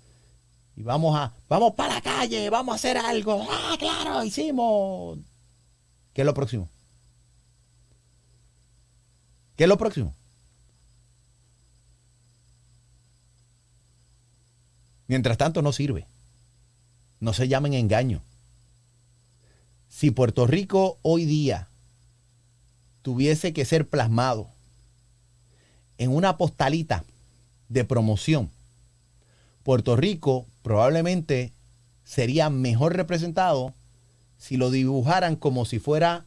[0.79, 3.45] y vamos a, vamos para la calle, vamos a hacer algo.
[3.51, 5.19] Ah, claro, hicimos.
[6.13, 6.69] ¿Qué es lo próximo?
[9.57, 10.15] ¿Qué es lo próximo?
[15.09, 16.07] Mientras tanto no sirve.
[17.19, 18.23] No se llamen engaño.
[19.89, 21.67] Si Puerto Rico hoy día
[23.03, 24.49] tuviese que ser plasmado
[25.97, 27.03] en una postalita
[27.68, 28.50] de promoción,
[29.62, 31.52] Puerto Rico probablemente
[32.04, 33.74] sería mejor representado
[34.38, 36.24] si lo dibujaran como si fuera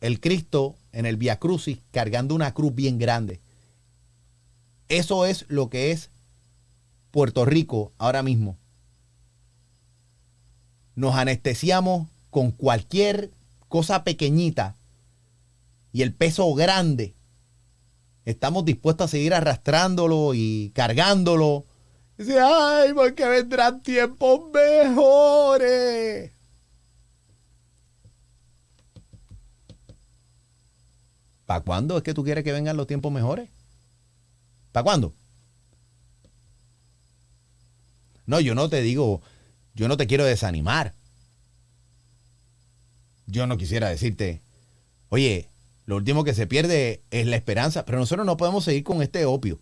[0.00, 3.40] el Cristo en el Via Crucis cargando una cruz bien grande.
[4.88, 6.10] Eso es lo que es
[7.10, 8.56] Puerto Rico ahora mismo.
[10.94, 13.30] Nos anestesiamos con cualquier
[13.68, 14.76] cosa pequeñita
[15.92, 17.14] y el peso grande.
[18.30, 21.66] Estamos dispuestos a seguir arrastrándolo y cargándolo
[22.20, 26.30] Dice, ay, porque vendrán tiempos mejores.
[31.46, 33.48] ¿Para cuándo es que tú quieres que vengan los tiempos mejores?
[34.70, 35.14] ¿Para cuándo?
[38.26, 39.22] No, yo no te digo,
[39.74, 40.92] yo no te quiero desanimar.
[43.26, 44.42] Yo no quisiera decirte,
[45.08, 45.48] oye,
[45.90, 49.24] lo último que se pierde es la esperanza, pero nosotros no podemos seguir con este
[49.24, 49.58] opio.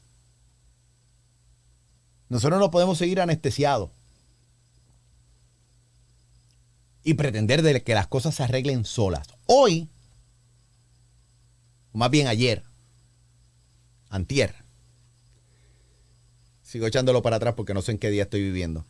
[2.28, 3.88] Nosotros no podemos seguir anestesiados
[7.02, 9.26] y pretender de que las cosas se arreglen solas.
[9.46, 9.88] Hoy,
[11.94, 12.62] más bien ayer,
[14.10, 14.54] antier,
[16.62, 18.84] sigo echándolo para atrás porque no sé en qué día estoy viviendo.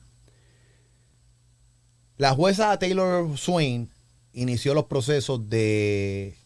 [2.16, 3.88] La jueza Taylor Swain
[4.32, 6.36] inició los procesos de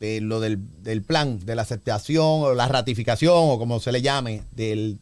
[0.00, 0.58] lo del,
[1.06, 4.98] plan de la aceptación o la ratificación o como se le llame del,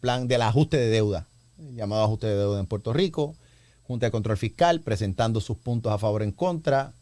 [0.00, 1.26] plan del ajuste de deuda,
[1.74, 3.34] llamado ajuste de deuda en Puerto Rico,
[3.82, 6.92] Junta de Control Fiscal presentando sus puntos a favor en contra.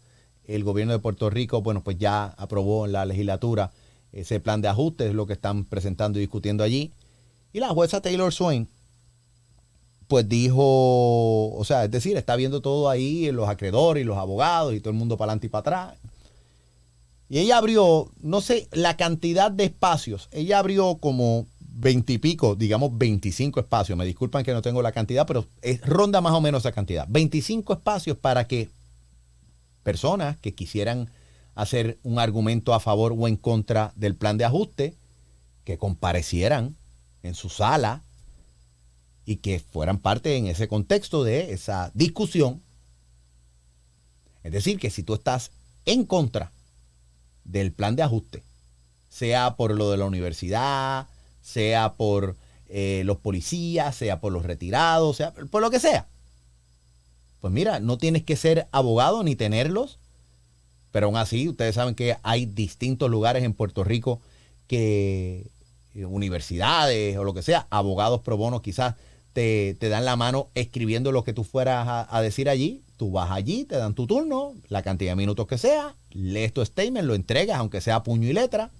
[0.45, 3.71] El gobierno de Puerto Rico, bueno, pues ya aprobó en la legislatura
[4.13, 6.93] ese plan de ajuste, es lo que están presentando y discutiendo allí.
[7.53, 8.69] Y la jueza Taylor Swain,
[10.07, 14.75] pues dijo, o sea, es decir, está viendo todo ahí, los acreedores y los abogados
[14.75, 15.99] y todo el mundo para adelante y para atrás.
[17.29, 20.29] Y ella abrió, no sé, la cantidad de espacios.
[20.33, 23.99] Ella abrió como veintipico, digamos 25 espacios.
[23.99, 27.07] Me disculpan que no tengo la cantidad, pero es, ronda más o menos esa cantidad.
[27.09, 28.71] 25 espacios para que
[29.83, 31.11] personas que quisieran
[31.55, 34.95] hacer un argumento a favor o en contra del plan de ajuste,
[35.65, 36.77] que comparecieran
[37.23, 38.03] en su sala
[39.27, 42.63] y que fueran parte en ese contexto de esa discusión.
[44.43, 45.51] Es decir, que si tú estás
[45.85, 46.53] en contra
[47.49, 48.43] del plan de ajuste,
[49.09, 51.09] sea por lo de la universidad,
[51.43, 52.37] sea por
[52.69, 56.07] eh, los policías, sea por los retirados, sea por lo que sea.
[57.41, 59.99] Pues mira, no tienes que ser abogado ni tenerlos,
[60.93, 64.21] pero aún así ustedes saben que hay distintos lugares en Puerto Rico
[64.67, 65.51] que
[65.95, 68.97] eh, universidades o lo que sea, abogados pro bono quizás
[69.33, 73.65] te, dan la mano escribiendo lo que tú fueras a decir allí, tú vas allí,
[73.65, 77.57] te dan tu turno, la cantidad de minutos que sea, lees tu statement, lo entregas,
[77.59, 78.71] aunque sea puño y letra.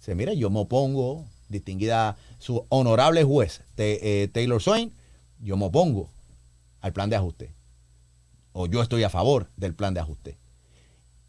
[0.00, 4.92] Se mira, yo me opongo, distinguida su honorable juez, eh, Taylor Swain,
[5.40, 6.10] yo me opongo
[6.80, 7.54] al plan de ajuste.
[8.52, 10.36] O yo estoy a favor del plan de ajuste.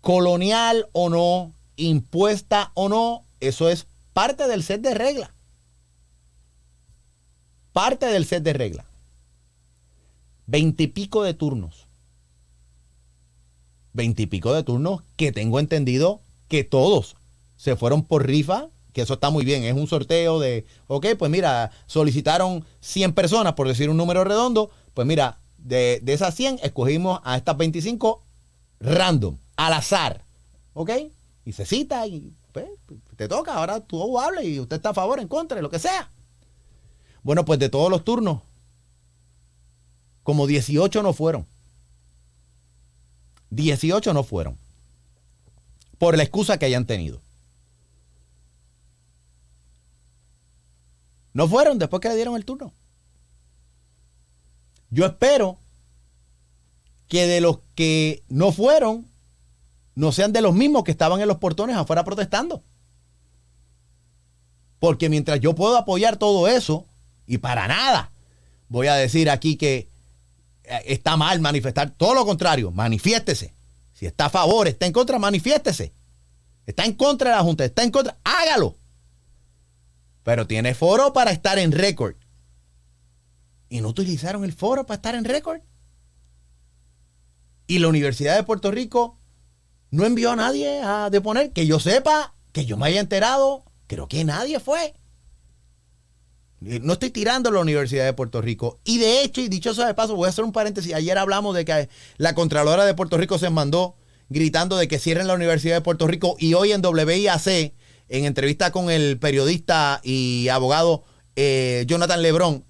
[0.02, 5.30] Colonial o no, impuesta o no, eso es parte del set de reglas.
[7.74, 8.89] Parte del set de reglas.
[10.52, 11.86] Veintipico de turnos.
[13.94, 17.18] Veintipico de turnos que tengo entendido que todos
[17.56, 21.30] se fueron por rifa, que eso está muy bien, es un sorteo de, ok, pues
[21.30, 27.22] mira, solicitaron 100 personas, por decir un número redondo, pues mira, de, esas 100 escogimos
[27.26, 28.24] a estas 25
[28.80, 30.24] random, al azar,
[30.74, 30.90] ok,
[31.46, 32.66] y se cita y pues,
[33.18, 36.10] te toca, ahora tú hables y usted está a favor, en contra, lo que sea.
[37.22, 38.42] Bueno, pues de todos los turnos,
[40.30, 41.48] como 18 no fueron.
[43.50, 44.60] 18 no fueron.
[45.98, 47.20] Por la excusa que hayan tenido.
[51.34, 52.72] No fueron después que le dieron el turno.
[54.92, 55.58] Yo espero
[57.08, 59.08] que de los que no fueron,
[59.96, 62.62] no sean de los mismos que estaban en los portones afuera protestando.
[64.78, 66.86] Porque mientras yo puedo apoyar todo eso,
[67.26, 68.12] y para nada
[68.68, 69.90] voy a decir aquí que
[70.86, 73.54] está mal manifestar, todo lo contrario, manifiéstese.
[73.94, 75.94] Si está a favor, está en contra, manifiéstese.
[76.66, 78.76] Está en contra de la Junta, está en contra, hágalo.
[80.24, 82.16] Pero tiene foro para estar en récord.
[83.70, 85.62] Y no utilizaron el foro para estar en récord.
[87.68, 89.18] Y la Universidad de Puerto Rico
[89.92, 94.08] no envió a nadie a deponer, que yo sepa, que yo me haya enterado, creo
[94.08, 94.94] que nadie fue.
[96.66, 98.80] Eh, no estoy tirando la Universidad de Puerto Rico.
[98.84, 100.94] Y de hecho, y dicho eso de paso, voy a hacer un paréntesis.
[100.94, 103.96] Ayer hablamos de que la Contralora de Puerto Rico se mandó
[104.30, 106.36] gritando de que cierren la Universidad de Puerto Rico.
[106.40, 107.74] Y hoy en WIAC,
[108.10, 111.04] en entrevista con el periodista y abogado
[111.36, 112.66] eh, Jonathan Lebrón,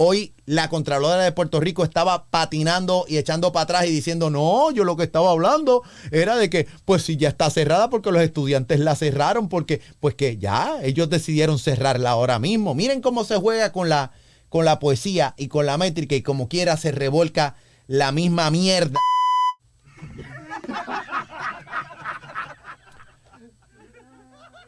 [0.00, 4.70] Hoy la Contralora de Puerto Rico estaba patinando y echando para atrás y diciendo, no,
[4.70, 5.82] yo lo que estaba hablando
[6.12, 10.14] era de que, pues si ya está cerrada porque los estudiantes la cerraron, porque pues
[10.14, 12.76] que ya ellos decidieron cerrarla ahora mismo.
[12.76, 14.12] Miren cómo se juega con la,
[14.48, 17.56] con la poesía y con la métrica y como quiera se revolca
[17.88, 19.00] la misma mierda.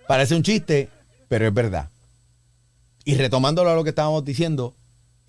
[0.09, 0.89] Parece un chiste,
[1.29, 1.89] pero es verdad.
[3.05, 4.75] Y retomándolo a lo que estábamos diciendo,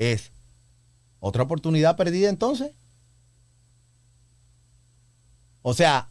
[0.02, 0.32] es
[1.20, 2.72] otra oportunidad perdida entonces.
[5.62, 6.10] O sea,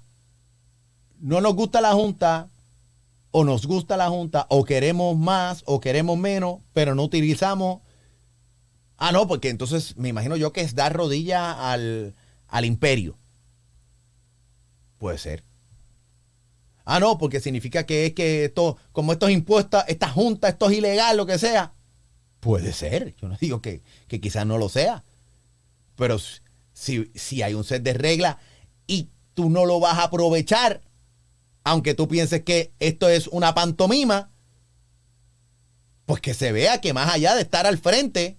[1.18, 2.48] no nos gusta la Junta,
[3.32, 7.80] o nos gusta la Junta, o queremos más, o queremos menos, pero no utilizamos.
[8.96, 12.14] Ah, no, porque entonces me imagino yo que es dar rodilla al,
[12.46, 13.16] al imperio.
[14.98, 15.42] Puede ser.
[16.84, 20.78] Ah, no, porque significa que es que esto, como estos impuestos, esta junta, esto es
[20.78, 21.72] ilegal, lo que sea.
[22.40, 25.04] Puede ser, yo no digo que, quizás no lo sea,
[25.96, 26.18] pero
[26.72, 28.36] si, si hay un set de reglas
[28.86, 30.82] y tú no lo vas a aprovechar,
[31.62, 34.30] aunque tú pienses que esto es una pantomima,
[36.06, 38.38] pues que se vea que más allá de estar al frente,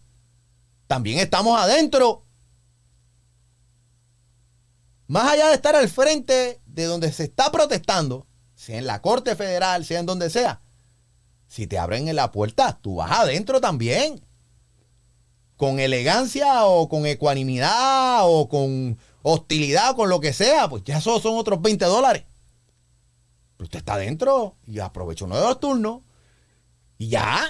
[0.87, 2.25] también estamos adentro.
[5.07, 9.35] Más allá de estar al frente de donde se está protestando, sea en la Corte
[9.35, 10.61] Federal, sea en donde sea,
[11.51, 14.23] si te abren la puerta, tú vas adentro también.
[15.57, 21.01] Con elegancia o con ecuanimidad o con hostilidad o con lo que sea, pues ya
[21.01, 22.23] son otros 20 dólares.
[23.57, 26.03] Pero usted está adentro y aprovecha uno de los turnos
[26.97, 27.43] y ya.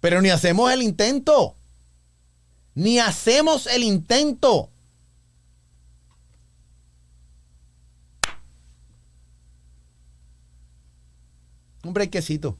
[0.00, 1.54] Pero ni hacemos el intento.
[2.74, 4.70] Ni hacemos el intento.
[11.82, 12.58] Un brequecito.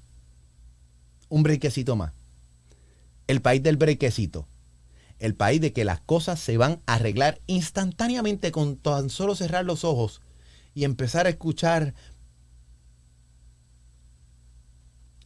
[1.29, 2.13] Un brequecito más.
[3.27, 4.47] El país del brequecito.
[5.19, 9.65] El país de que las cosas se van a arreglar instantáneamente con tan solo cerrar
[9.65, 10.23] los ojos
[10.75, 11.95] y empezar a escuchar.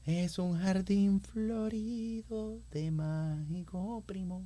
[0.05, 4.42] Es un jardín florido de mágico primor.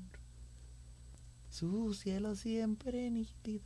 [1.49, 3.65] Su cielo siempre nítido.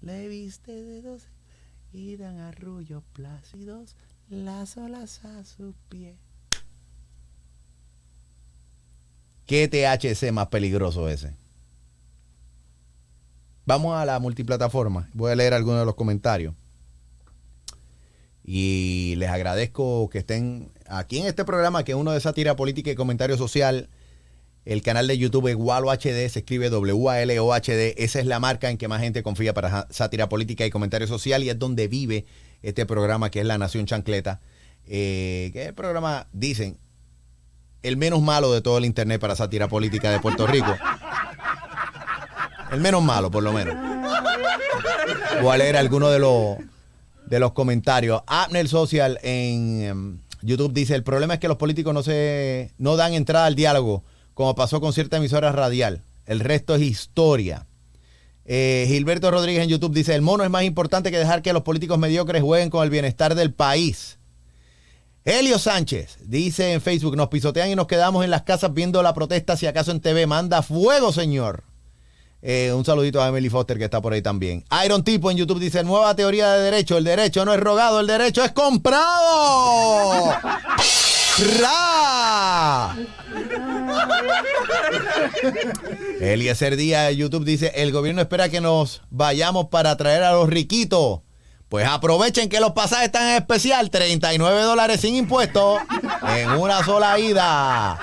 [0.00, 1.28] Le viste de dos
[1.92, 3.96] y dan arrullos plácidos
[4.30, 6.16] las olas a su pie.
[9.46, 11.32] ¿Qué THC más peligroso ese?
[13.64, 15.08] Vamos a la multiplataforma.
[15.14, 16.54] Voy a leer algunos de los comentarios.
[18.44, 22.90] Y les agradezco que estén aquí en este programa, que es uno de sátira política
[22.90, 23.88] y comentario social
[24.64, 27.94] El canal de YouTube Walo HD, se escribe W-A-L-O-H-D.
[27.96, 31.42] Esa es la marca en que más gente confía para sátira política y comentario social
[31.42, 32.26] y es donde vive
[32.62, 34.40] este programa que es La Nación Chancleta.
[34.86, 36.78] Eh, que es el programa, dicen,
[37.82, 40.74] el menos malo de todo el internet para sátira política de Puerto Rico.
[42.72, 43.74] El menos malo, por lo menos.
[45.42, 46.58] Voy a leer algunos de los,
[47.26, 48.22] de los comentarios.
[48.26, 52.96] Abner Social en em, YouTube dice, el problema es que los políticos no, se, no
[52.96, 54.04] dan entrada al diálogo,
[54.34, 56.02] como pasó con cierta emisora radial.
[56.26, 57.67] El resto es historia.
[58.50, 61.64] Eh, Gilberto Rodríguez en YouTube dice, el mono es más importante que dejar que los
[61.64, 64.18] políticos mediocres jueguen con el bienestar del país.
[65.22, 69.12] Helio Sánchez dice en Facebook, nos pisotean y nos quedamos en las casas viendo la
[69.12, 71.62] protesta, si acaso en TV, manda fuego, señor.
[72.40, 74.64] Eh, un saludito a Emily Foster que está por ahí también.
[74.82, 78.06] Iron Tipo en YouTube dice, nueva teoría de derecho, el derecho no es rogado, el
[78.06, 80.32] derecho es comprado.
[81.60, 82.96] ¡Ra!
[86.20, 90.48] Eliezer Díaz de YouTube dice, el gobierno espera que nos vayamos para traer a los
[90.48, 91.20] riquitos.
[91.68, 95.80] Pues aprovechen que los pasajes están en especial, 39 dólares sin impuestos
[96.36, 97.98] en una sola ida.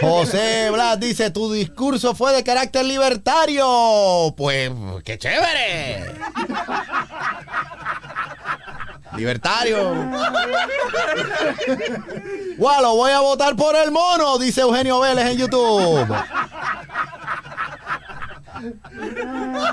[0.00, 4.34] José Blas dice, tu discurso fue de carácter libertario.
[4.36, 4.70] Pues,
[5.04, 6.04] qué chévere.
[9.16, 9.94] Libertario.
[12.56, 16.06] Gualo, voy a votar por el mono, dice Eugenio Vélez en YouTube.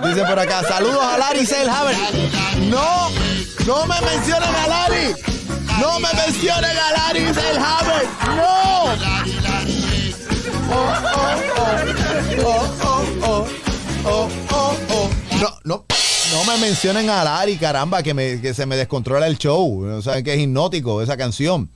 [0.04, 1.96] Dice por acá, saludos a Larry Selhaber.
[2.70, 3.10] No,
[3.66, 5.16] no me mencionen a Larry.
[5.80, 8.08] No me mencionen a Larry Selhaber.
[8.36, 8.86] No.
[10.70, 11.78] Oh, oh, oh.
[12.46, 13.48] Oh, oh, oh.
[14.06, 15.10] Oh, oh, oh.
[15.42, 15.86] No, no.
[16.34, 19.82] No me mencionen a Larry, caramba, que, me- que se me descontrola el show.
[19.86, 21.70] No saben que es hipnótico esa canción.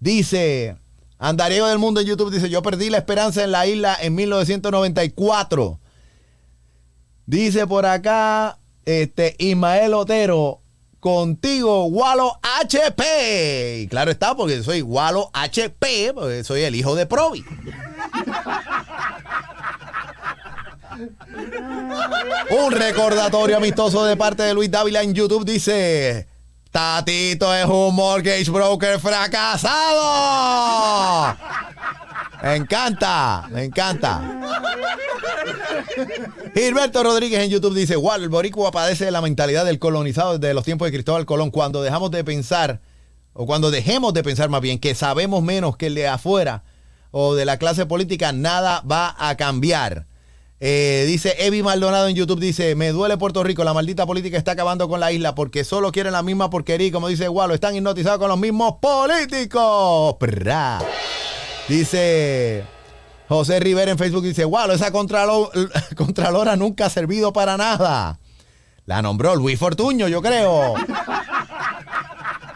[0.00, 0.76] Dice,
[1.18, 5.78] Andariego del Mundo en YouTube dice, yo perdí la esperanza en la isla en 1994.
[7.26, 10.60] Dice por acá, este, Ismael Otero,
[11.00, 13.80] contigo, Walo HP.
[13.82, 17.44] Y claro está, porque soy Walo HP, porque soy el hijo de Provi.
[22.50, 26.28] Un recordatorio amistoso de parte de Luis Dávila en YouTube dice:
[26.70, 29.76] Tatito es un mortgage broker fracasado.
[32.42, 34.20] Me encanta, me encanta.
[36.54, 40.54] Gilberto Rodríguez en YouTube dice: Wow, el boricua padece de la mentalidad del colonizado desde
[40.54, 41.50] los tiempos de Cristóbal Colón.
[41.50, 42.80] Cuando dejamos de pensar,
[43.32, 46.64] o cuando dejemos de pensar más bien, que sabemos menos que el de afuera
[47.10, 50.06] o de la clase política, nada va a cambiar.
[50.66, 54.52] Eh, dice Evi Maldonado en YouTube, dice, me duele Puerto Rico, la maldita política está
[54.52, 58.18] acabando con la isla porque solo quieren la misma porquería, como dice Gualo, están hipnotizados
[58.18, 60.16] con los mismos políticos.
[61.68, 62.64] Dice
[63.28, 65.50] José Rivera en Facebook, dice, Gualo, esa contralo-
[65.96, 68.18] contralora nunca ha servido para nada.
[68.86, 70.76] La nombró Luis Fortuño, yo creo.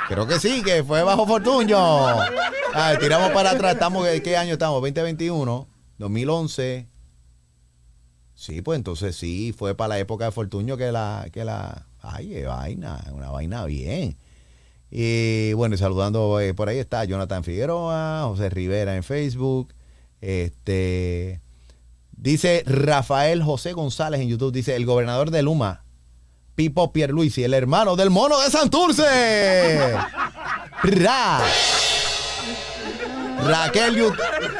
[0.08, 1.78] Creo que sí, que fue bajo Fortuño.
[2.72, 4.76] Ay, tiramos para atrás, estamos, ¿en ¿qué año estamos?
[4.80, 6.88] 2021, 2011.
[8.38, 12.44] Sí, pues entonces sí, fue para la época de Fortuño que la, que la, ay,
[12.44, 14.16] vaina, una vaina bien.
[14.92, 19.74] Y bueno, saludando, eh, por ahí está Jonathan Figueroa, José Rivera en Facebook,
[20.20, 21.40] este,
[22.12, 25.82] dice Rafael José González en YouTube, dice, el gobernador de Luma,
[26.54, 29.94] Pipo Pierluisi, el hermano del mono de Santurce.
[30.84, 31.40] Ra.
[33.44, 34.12] Raquel,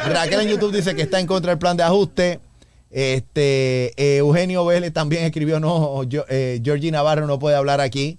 [0.05, 2.41] Raquel en YouTube dice que está en contra del plan de ajuste.
[2.91, 8.19] Este eh, Eugenio Vélez también escribió, no, yo, eh, Georgie Navarro no puede hablar aquí.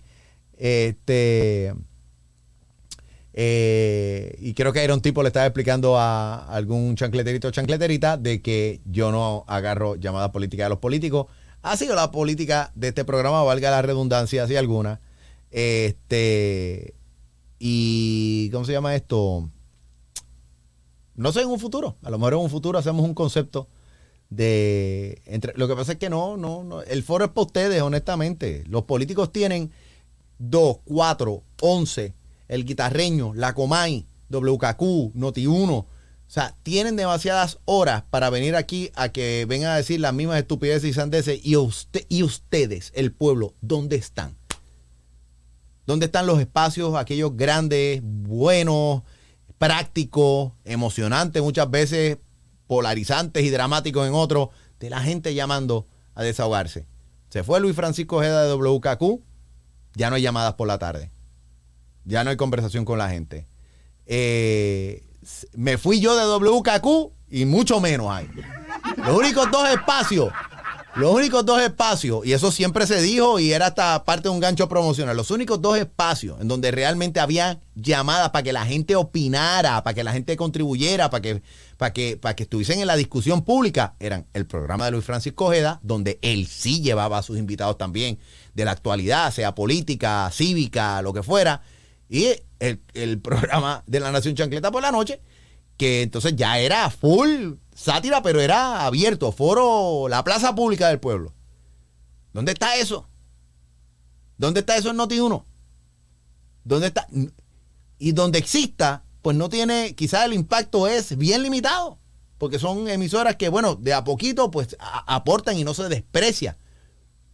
[0.58, 1.74] Este
[3.34, 8.42] eh, y creo que Iron Tipo le estaba explicando a algún chancleterito o chancleterita de
[8.42, 11.28] que yo no agarro llamadas políticas de los políticos.
[11.62, 15.00] Ha sido la política de este programa, valga la redundancia, así alguna.
[15.52, 16.96] Este
[17.60, 19.50] y ¿cómo se llama esto?
[21.16, 21.98] No sé en un futuro.
[22.04, 23.68] A lo mejor en un futuro hacemos un concepto
[24.30, 26.82] de entre lo que pasa es que no, no, no.
[26.82, 28.64] El foro es para ustedes, honestamente.
[28.68, 29.72] Los políticos tienen
[30.38, 32.14] 2, 4, 11,
[32.48, 35.72] el guitarreño, la Comay, WKQ, Noti1.
[35.72, 40.38] O sea, tienen demasiadas horas para venir aquí a que vengan a decir las mismas
[40.38, 41.40] estupideces y sandeces.
[41.44, 44.38] Y, usted, y ustedes, el pueblo, ¿dónde están?
[45.88, 49.02] ¿Dónde están los espacios, aquellos grandes, buenos,
[49.58, 52.20] prácticos, emocionantes, muchas veces
[52.70, 54.50] polarizantes y dramáticos en otros,
[54.80, 56.86] de la gente llamando a desahogarse?
[57.30, 59.22] Se fue Luis Francisco Ojeda de WKQ,
[59.96, 61.10] ya no hay llamadas por la tarde.
[62.06, 63.48] Ya no hay conversación con la gente.
[64.06, 65.04] Eh,
[65.54, 68.30] me fui yo de WKQ y mucho menos hay.
[68.98, 70.32] Los únicos dos espacios,
[70.96, 74.40] los únicos dos espacios, y eso siempre se dijo y era hasta parte de un
[74.40, 78.96] gancho promocional, los únicos dos espacios en donde realmente había llamadas para que la gente
[78.96, 81.44] opinara, para que la gente contribuyera, para que,
[81.78, 85.80] para que, que estuviesen en la discusión pública, eran el programa de Luis Francisco Ojeda,
[85.84, 88.18] donde él sí llevaba a sus invitados también
[88.56, 91.62] de la actualidad, sea política, cívica, lo que fuera,
[92.10, 92.30] y
[92.60, 95.22] el, el programa de la Nación Chancleta por la noche,
[95.78, 101.34] que entonces ya era full sátira, pero era abierto, foro, la plaza pública del pueblo.
[102.34, 103.08] ¿Dónde está eso?
[104.38, 105.44] ¿Dónde está eso en Noti1?
[106.66, 107.08] ¿Dónde está?
[107.98, 112.00] Y donde exista, pues no tiene, quizás el impacto es bien limitado,
[112.38, 116.58] porque son emisoras que, bueno, de a poquito, pues aportan y no se desprecia.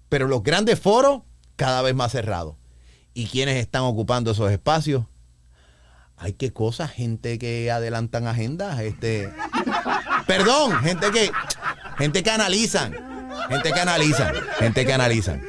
[0.09, 1.23] Pero los grandes foros,
[1.55, 2.55] cada vez más cerrados.
[3.15, 5.05] ¿Y quiénes están ocupando esos espacios?
[6.17, 9.33] Ay, qué cosas, gente que adelantan agendas, este.
[10.27, 11.31] Perdón, gente que.
[11.97, 12.93] Gente que analizan.
[13.49, 14.35] Gente que analizan.
[14.59, 15.41] Gente que analizan.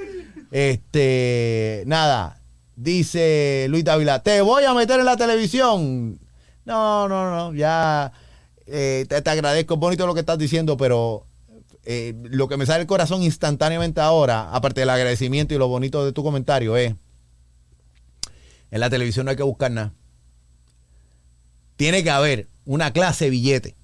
[0.51, 1.83] Este.
[1.87, 2.41] Nada.
[2.77, 6.19] Dice Luis Dávila, te voy a meter en la televisión.
[6.67, 7.55] No, no, no.
[7.55, 8.13] Ya.
[8.67, 11.25] eh, te, te agradezco, bonito lo que estás diciendo, pero
[11.85, 16.05] eh, lo que me sale el corazón instantáneamente ahora, aparte del agradecimiento y lo bonito
[16.05, 16.95] de tu comentario, es.
[18.71, 19.95] En la televisión no hay que buscar nada
[21.77, 23.77] tiene que haber una clase billete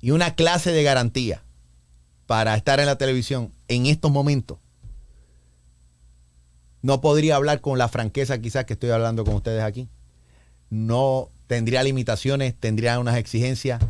[0.00, 1.42] y una clase de garantía
[2.26, 4.58] para estar en la televisión en estos momentos.
[6.82, 9.88] No podría hablar con la franqueza quizás que estoy hablando con ustedes aquí.
[10.70, 13.82] No tendría limitaciones, tendría unas exigencias.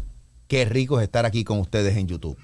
[0.49, 2.37] Qué rico es estar aquí con ustedes en YouTube.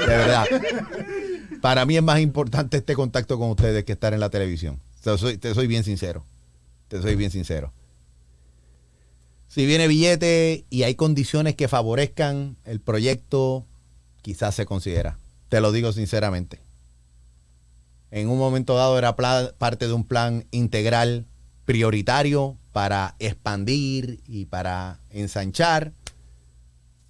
[0.00, 0.46] De verdad.
[1.62, 4.80] Para mí es más importante este contacto con ustedes que estar en la televisión.
[5.02, 6.24] Te soy, te soy bien sincero.
[6.88, 7.72] Te soy bien sincero.
[9.52, 13.66] Si viene billete y hay condiciones que favorezcan el proyecto,
[14.22, 15.18] quizás se considera.
[15.50, 16.58] Te lo digo sinceramente.
[18.10, 21.26] En un momento dado era parte de un plan integral
[21.66, 25.92] prioritario para expandir y para ensanchar.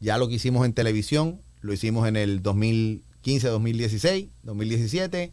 [0.00, 5.32] Ya lo que hicimos en televisión, lo hicimos en el 2015, 2016, 2017.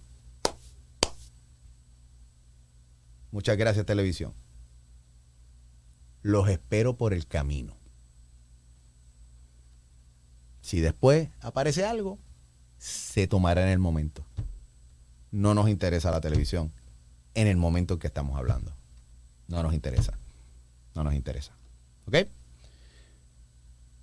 [3.32, 4.32] Muchas gracias televisión.
[6.22, 7.74] Los espero por el camino.
[10.62, 12.20] Si después aparece algo,
[12.78, 14.24] se tomará en el momento.
[15.32, 16.72] No nos interesa la televisión
[17.34, 18.72] en el momento en que estamos hablando.
[19.48, 20.14] No nos interesa.
[20.96, 21.52] No nos interesa.
[22.08, 22.18] ¿Ok?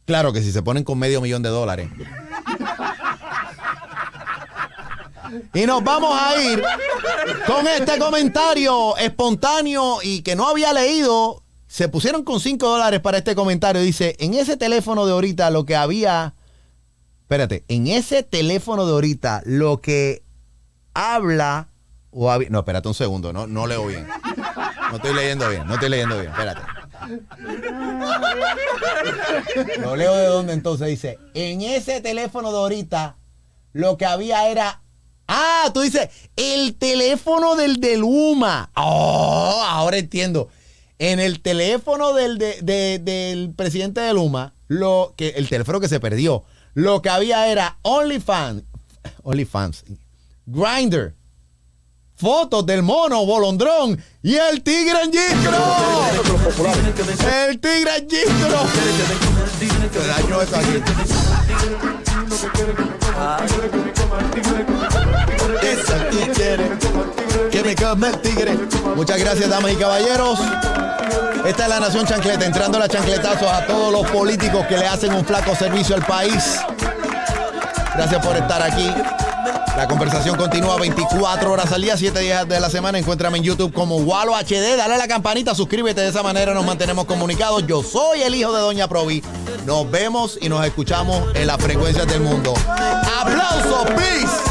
[0.06, 1.90] Claro que si se ponen con medio millón de dólares.
[5.52, 6.62] Y nos vamos a ir
[7.46, 11.42] con este comentario espontáneo y que no había leído.
[11.76, 13.82] Se pusieron con 5 dólares para este comentario.
[13.82, 16.32] Dice, en ese teléfono de ahorita lo que había...
[17.20, 20.22] Espérate, en ese teléfono de ahorita lo que
[20.94, 21.68] habla...
[22.10, 24.08] O no, espérate un segundo, no, no leo bien.
[24.88, 26.62] No estoy leyendo bien, no estoy leyendo bien, espérate.
[29.78, 33.18] Lo leo de dónde entonces dice, en ese teléfono de ahorita
[33.74, 34.80] lo que había era...
[35.28, 38.70] Ah, tú dices, el teléfono del del UMA.
[38.76, 40.48] Oh, ahora entiendo.
[40.98, 45.88] En el teléfono del, de- de- del presidente del UMA, lo que, el teléfono que
[45.88, 46.44] se perdió,
[46.74, 48.62] lo que había era OnlyFans,
[49.22, 49.84] OnlyFans,
[50.46, 51.14] Grinder,
[52.16, 55.52] fotos del mono, bolondrón y el tigre en gistro.
[57.48, 58.66] El tigre en gistro.
[67.50, 67.74] Que me
[68.22, 68.58] tigre.
[68.94, 70.38] Muchas gracias, damas y caballeros.
[71.44, 75.12] Esta es la Nación Chancleta, entrando a chancletazos a todos los políticos que le hacen
[75.12, 76.60] un flaco servicio al país.
[77.96, 78.92] Gracias por estar aquí.
[79.76, 82.98] La conversación continúa 24 horas al día, 7 días de la semana.
[82.98, 84.76] Encuéntrame en YouTube como Walo HD.
[84.76, 86.02] Dale a la campanita, suscríbete.
[86.02, 87.66] De esa manera nos mantenemos comunicados.
[87.66, 89.22] Yo soy el hijo de Doña Provi.
[89.64, 92.54] Nos vemos y nos escuchamos en las frecuencias del mundo.
[93.20, 94.46] ¡Aplausos, please!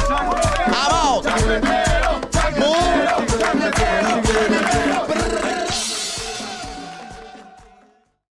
[4.57, 4.84] ¡I'm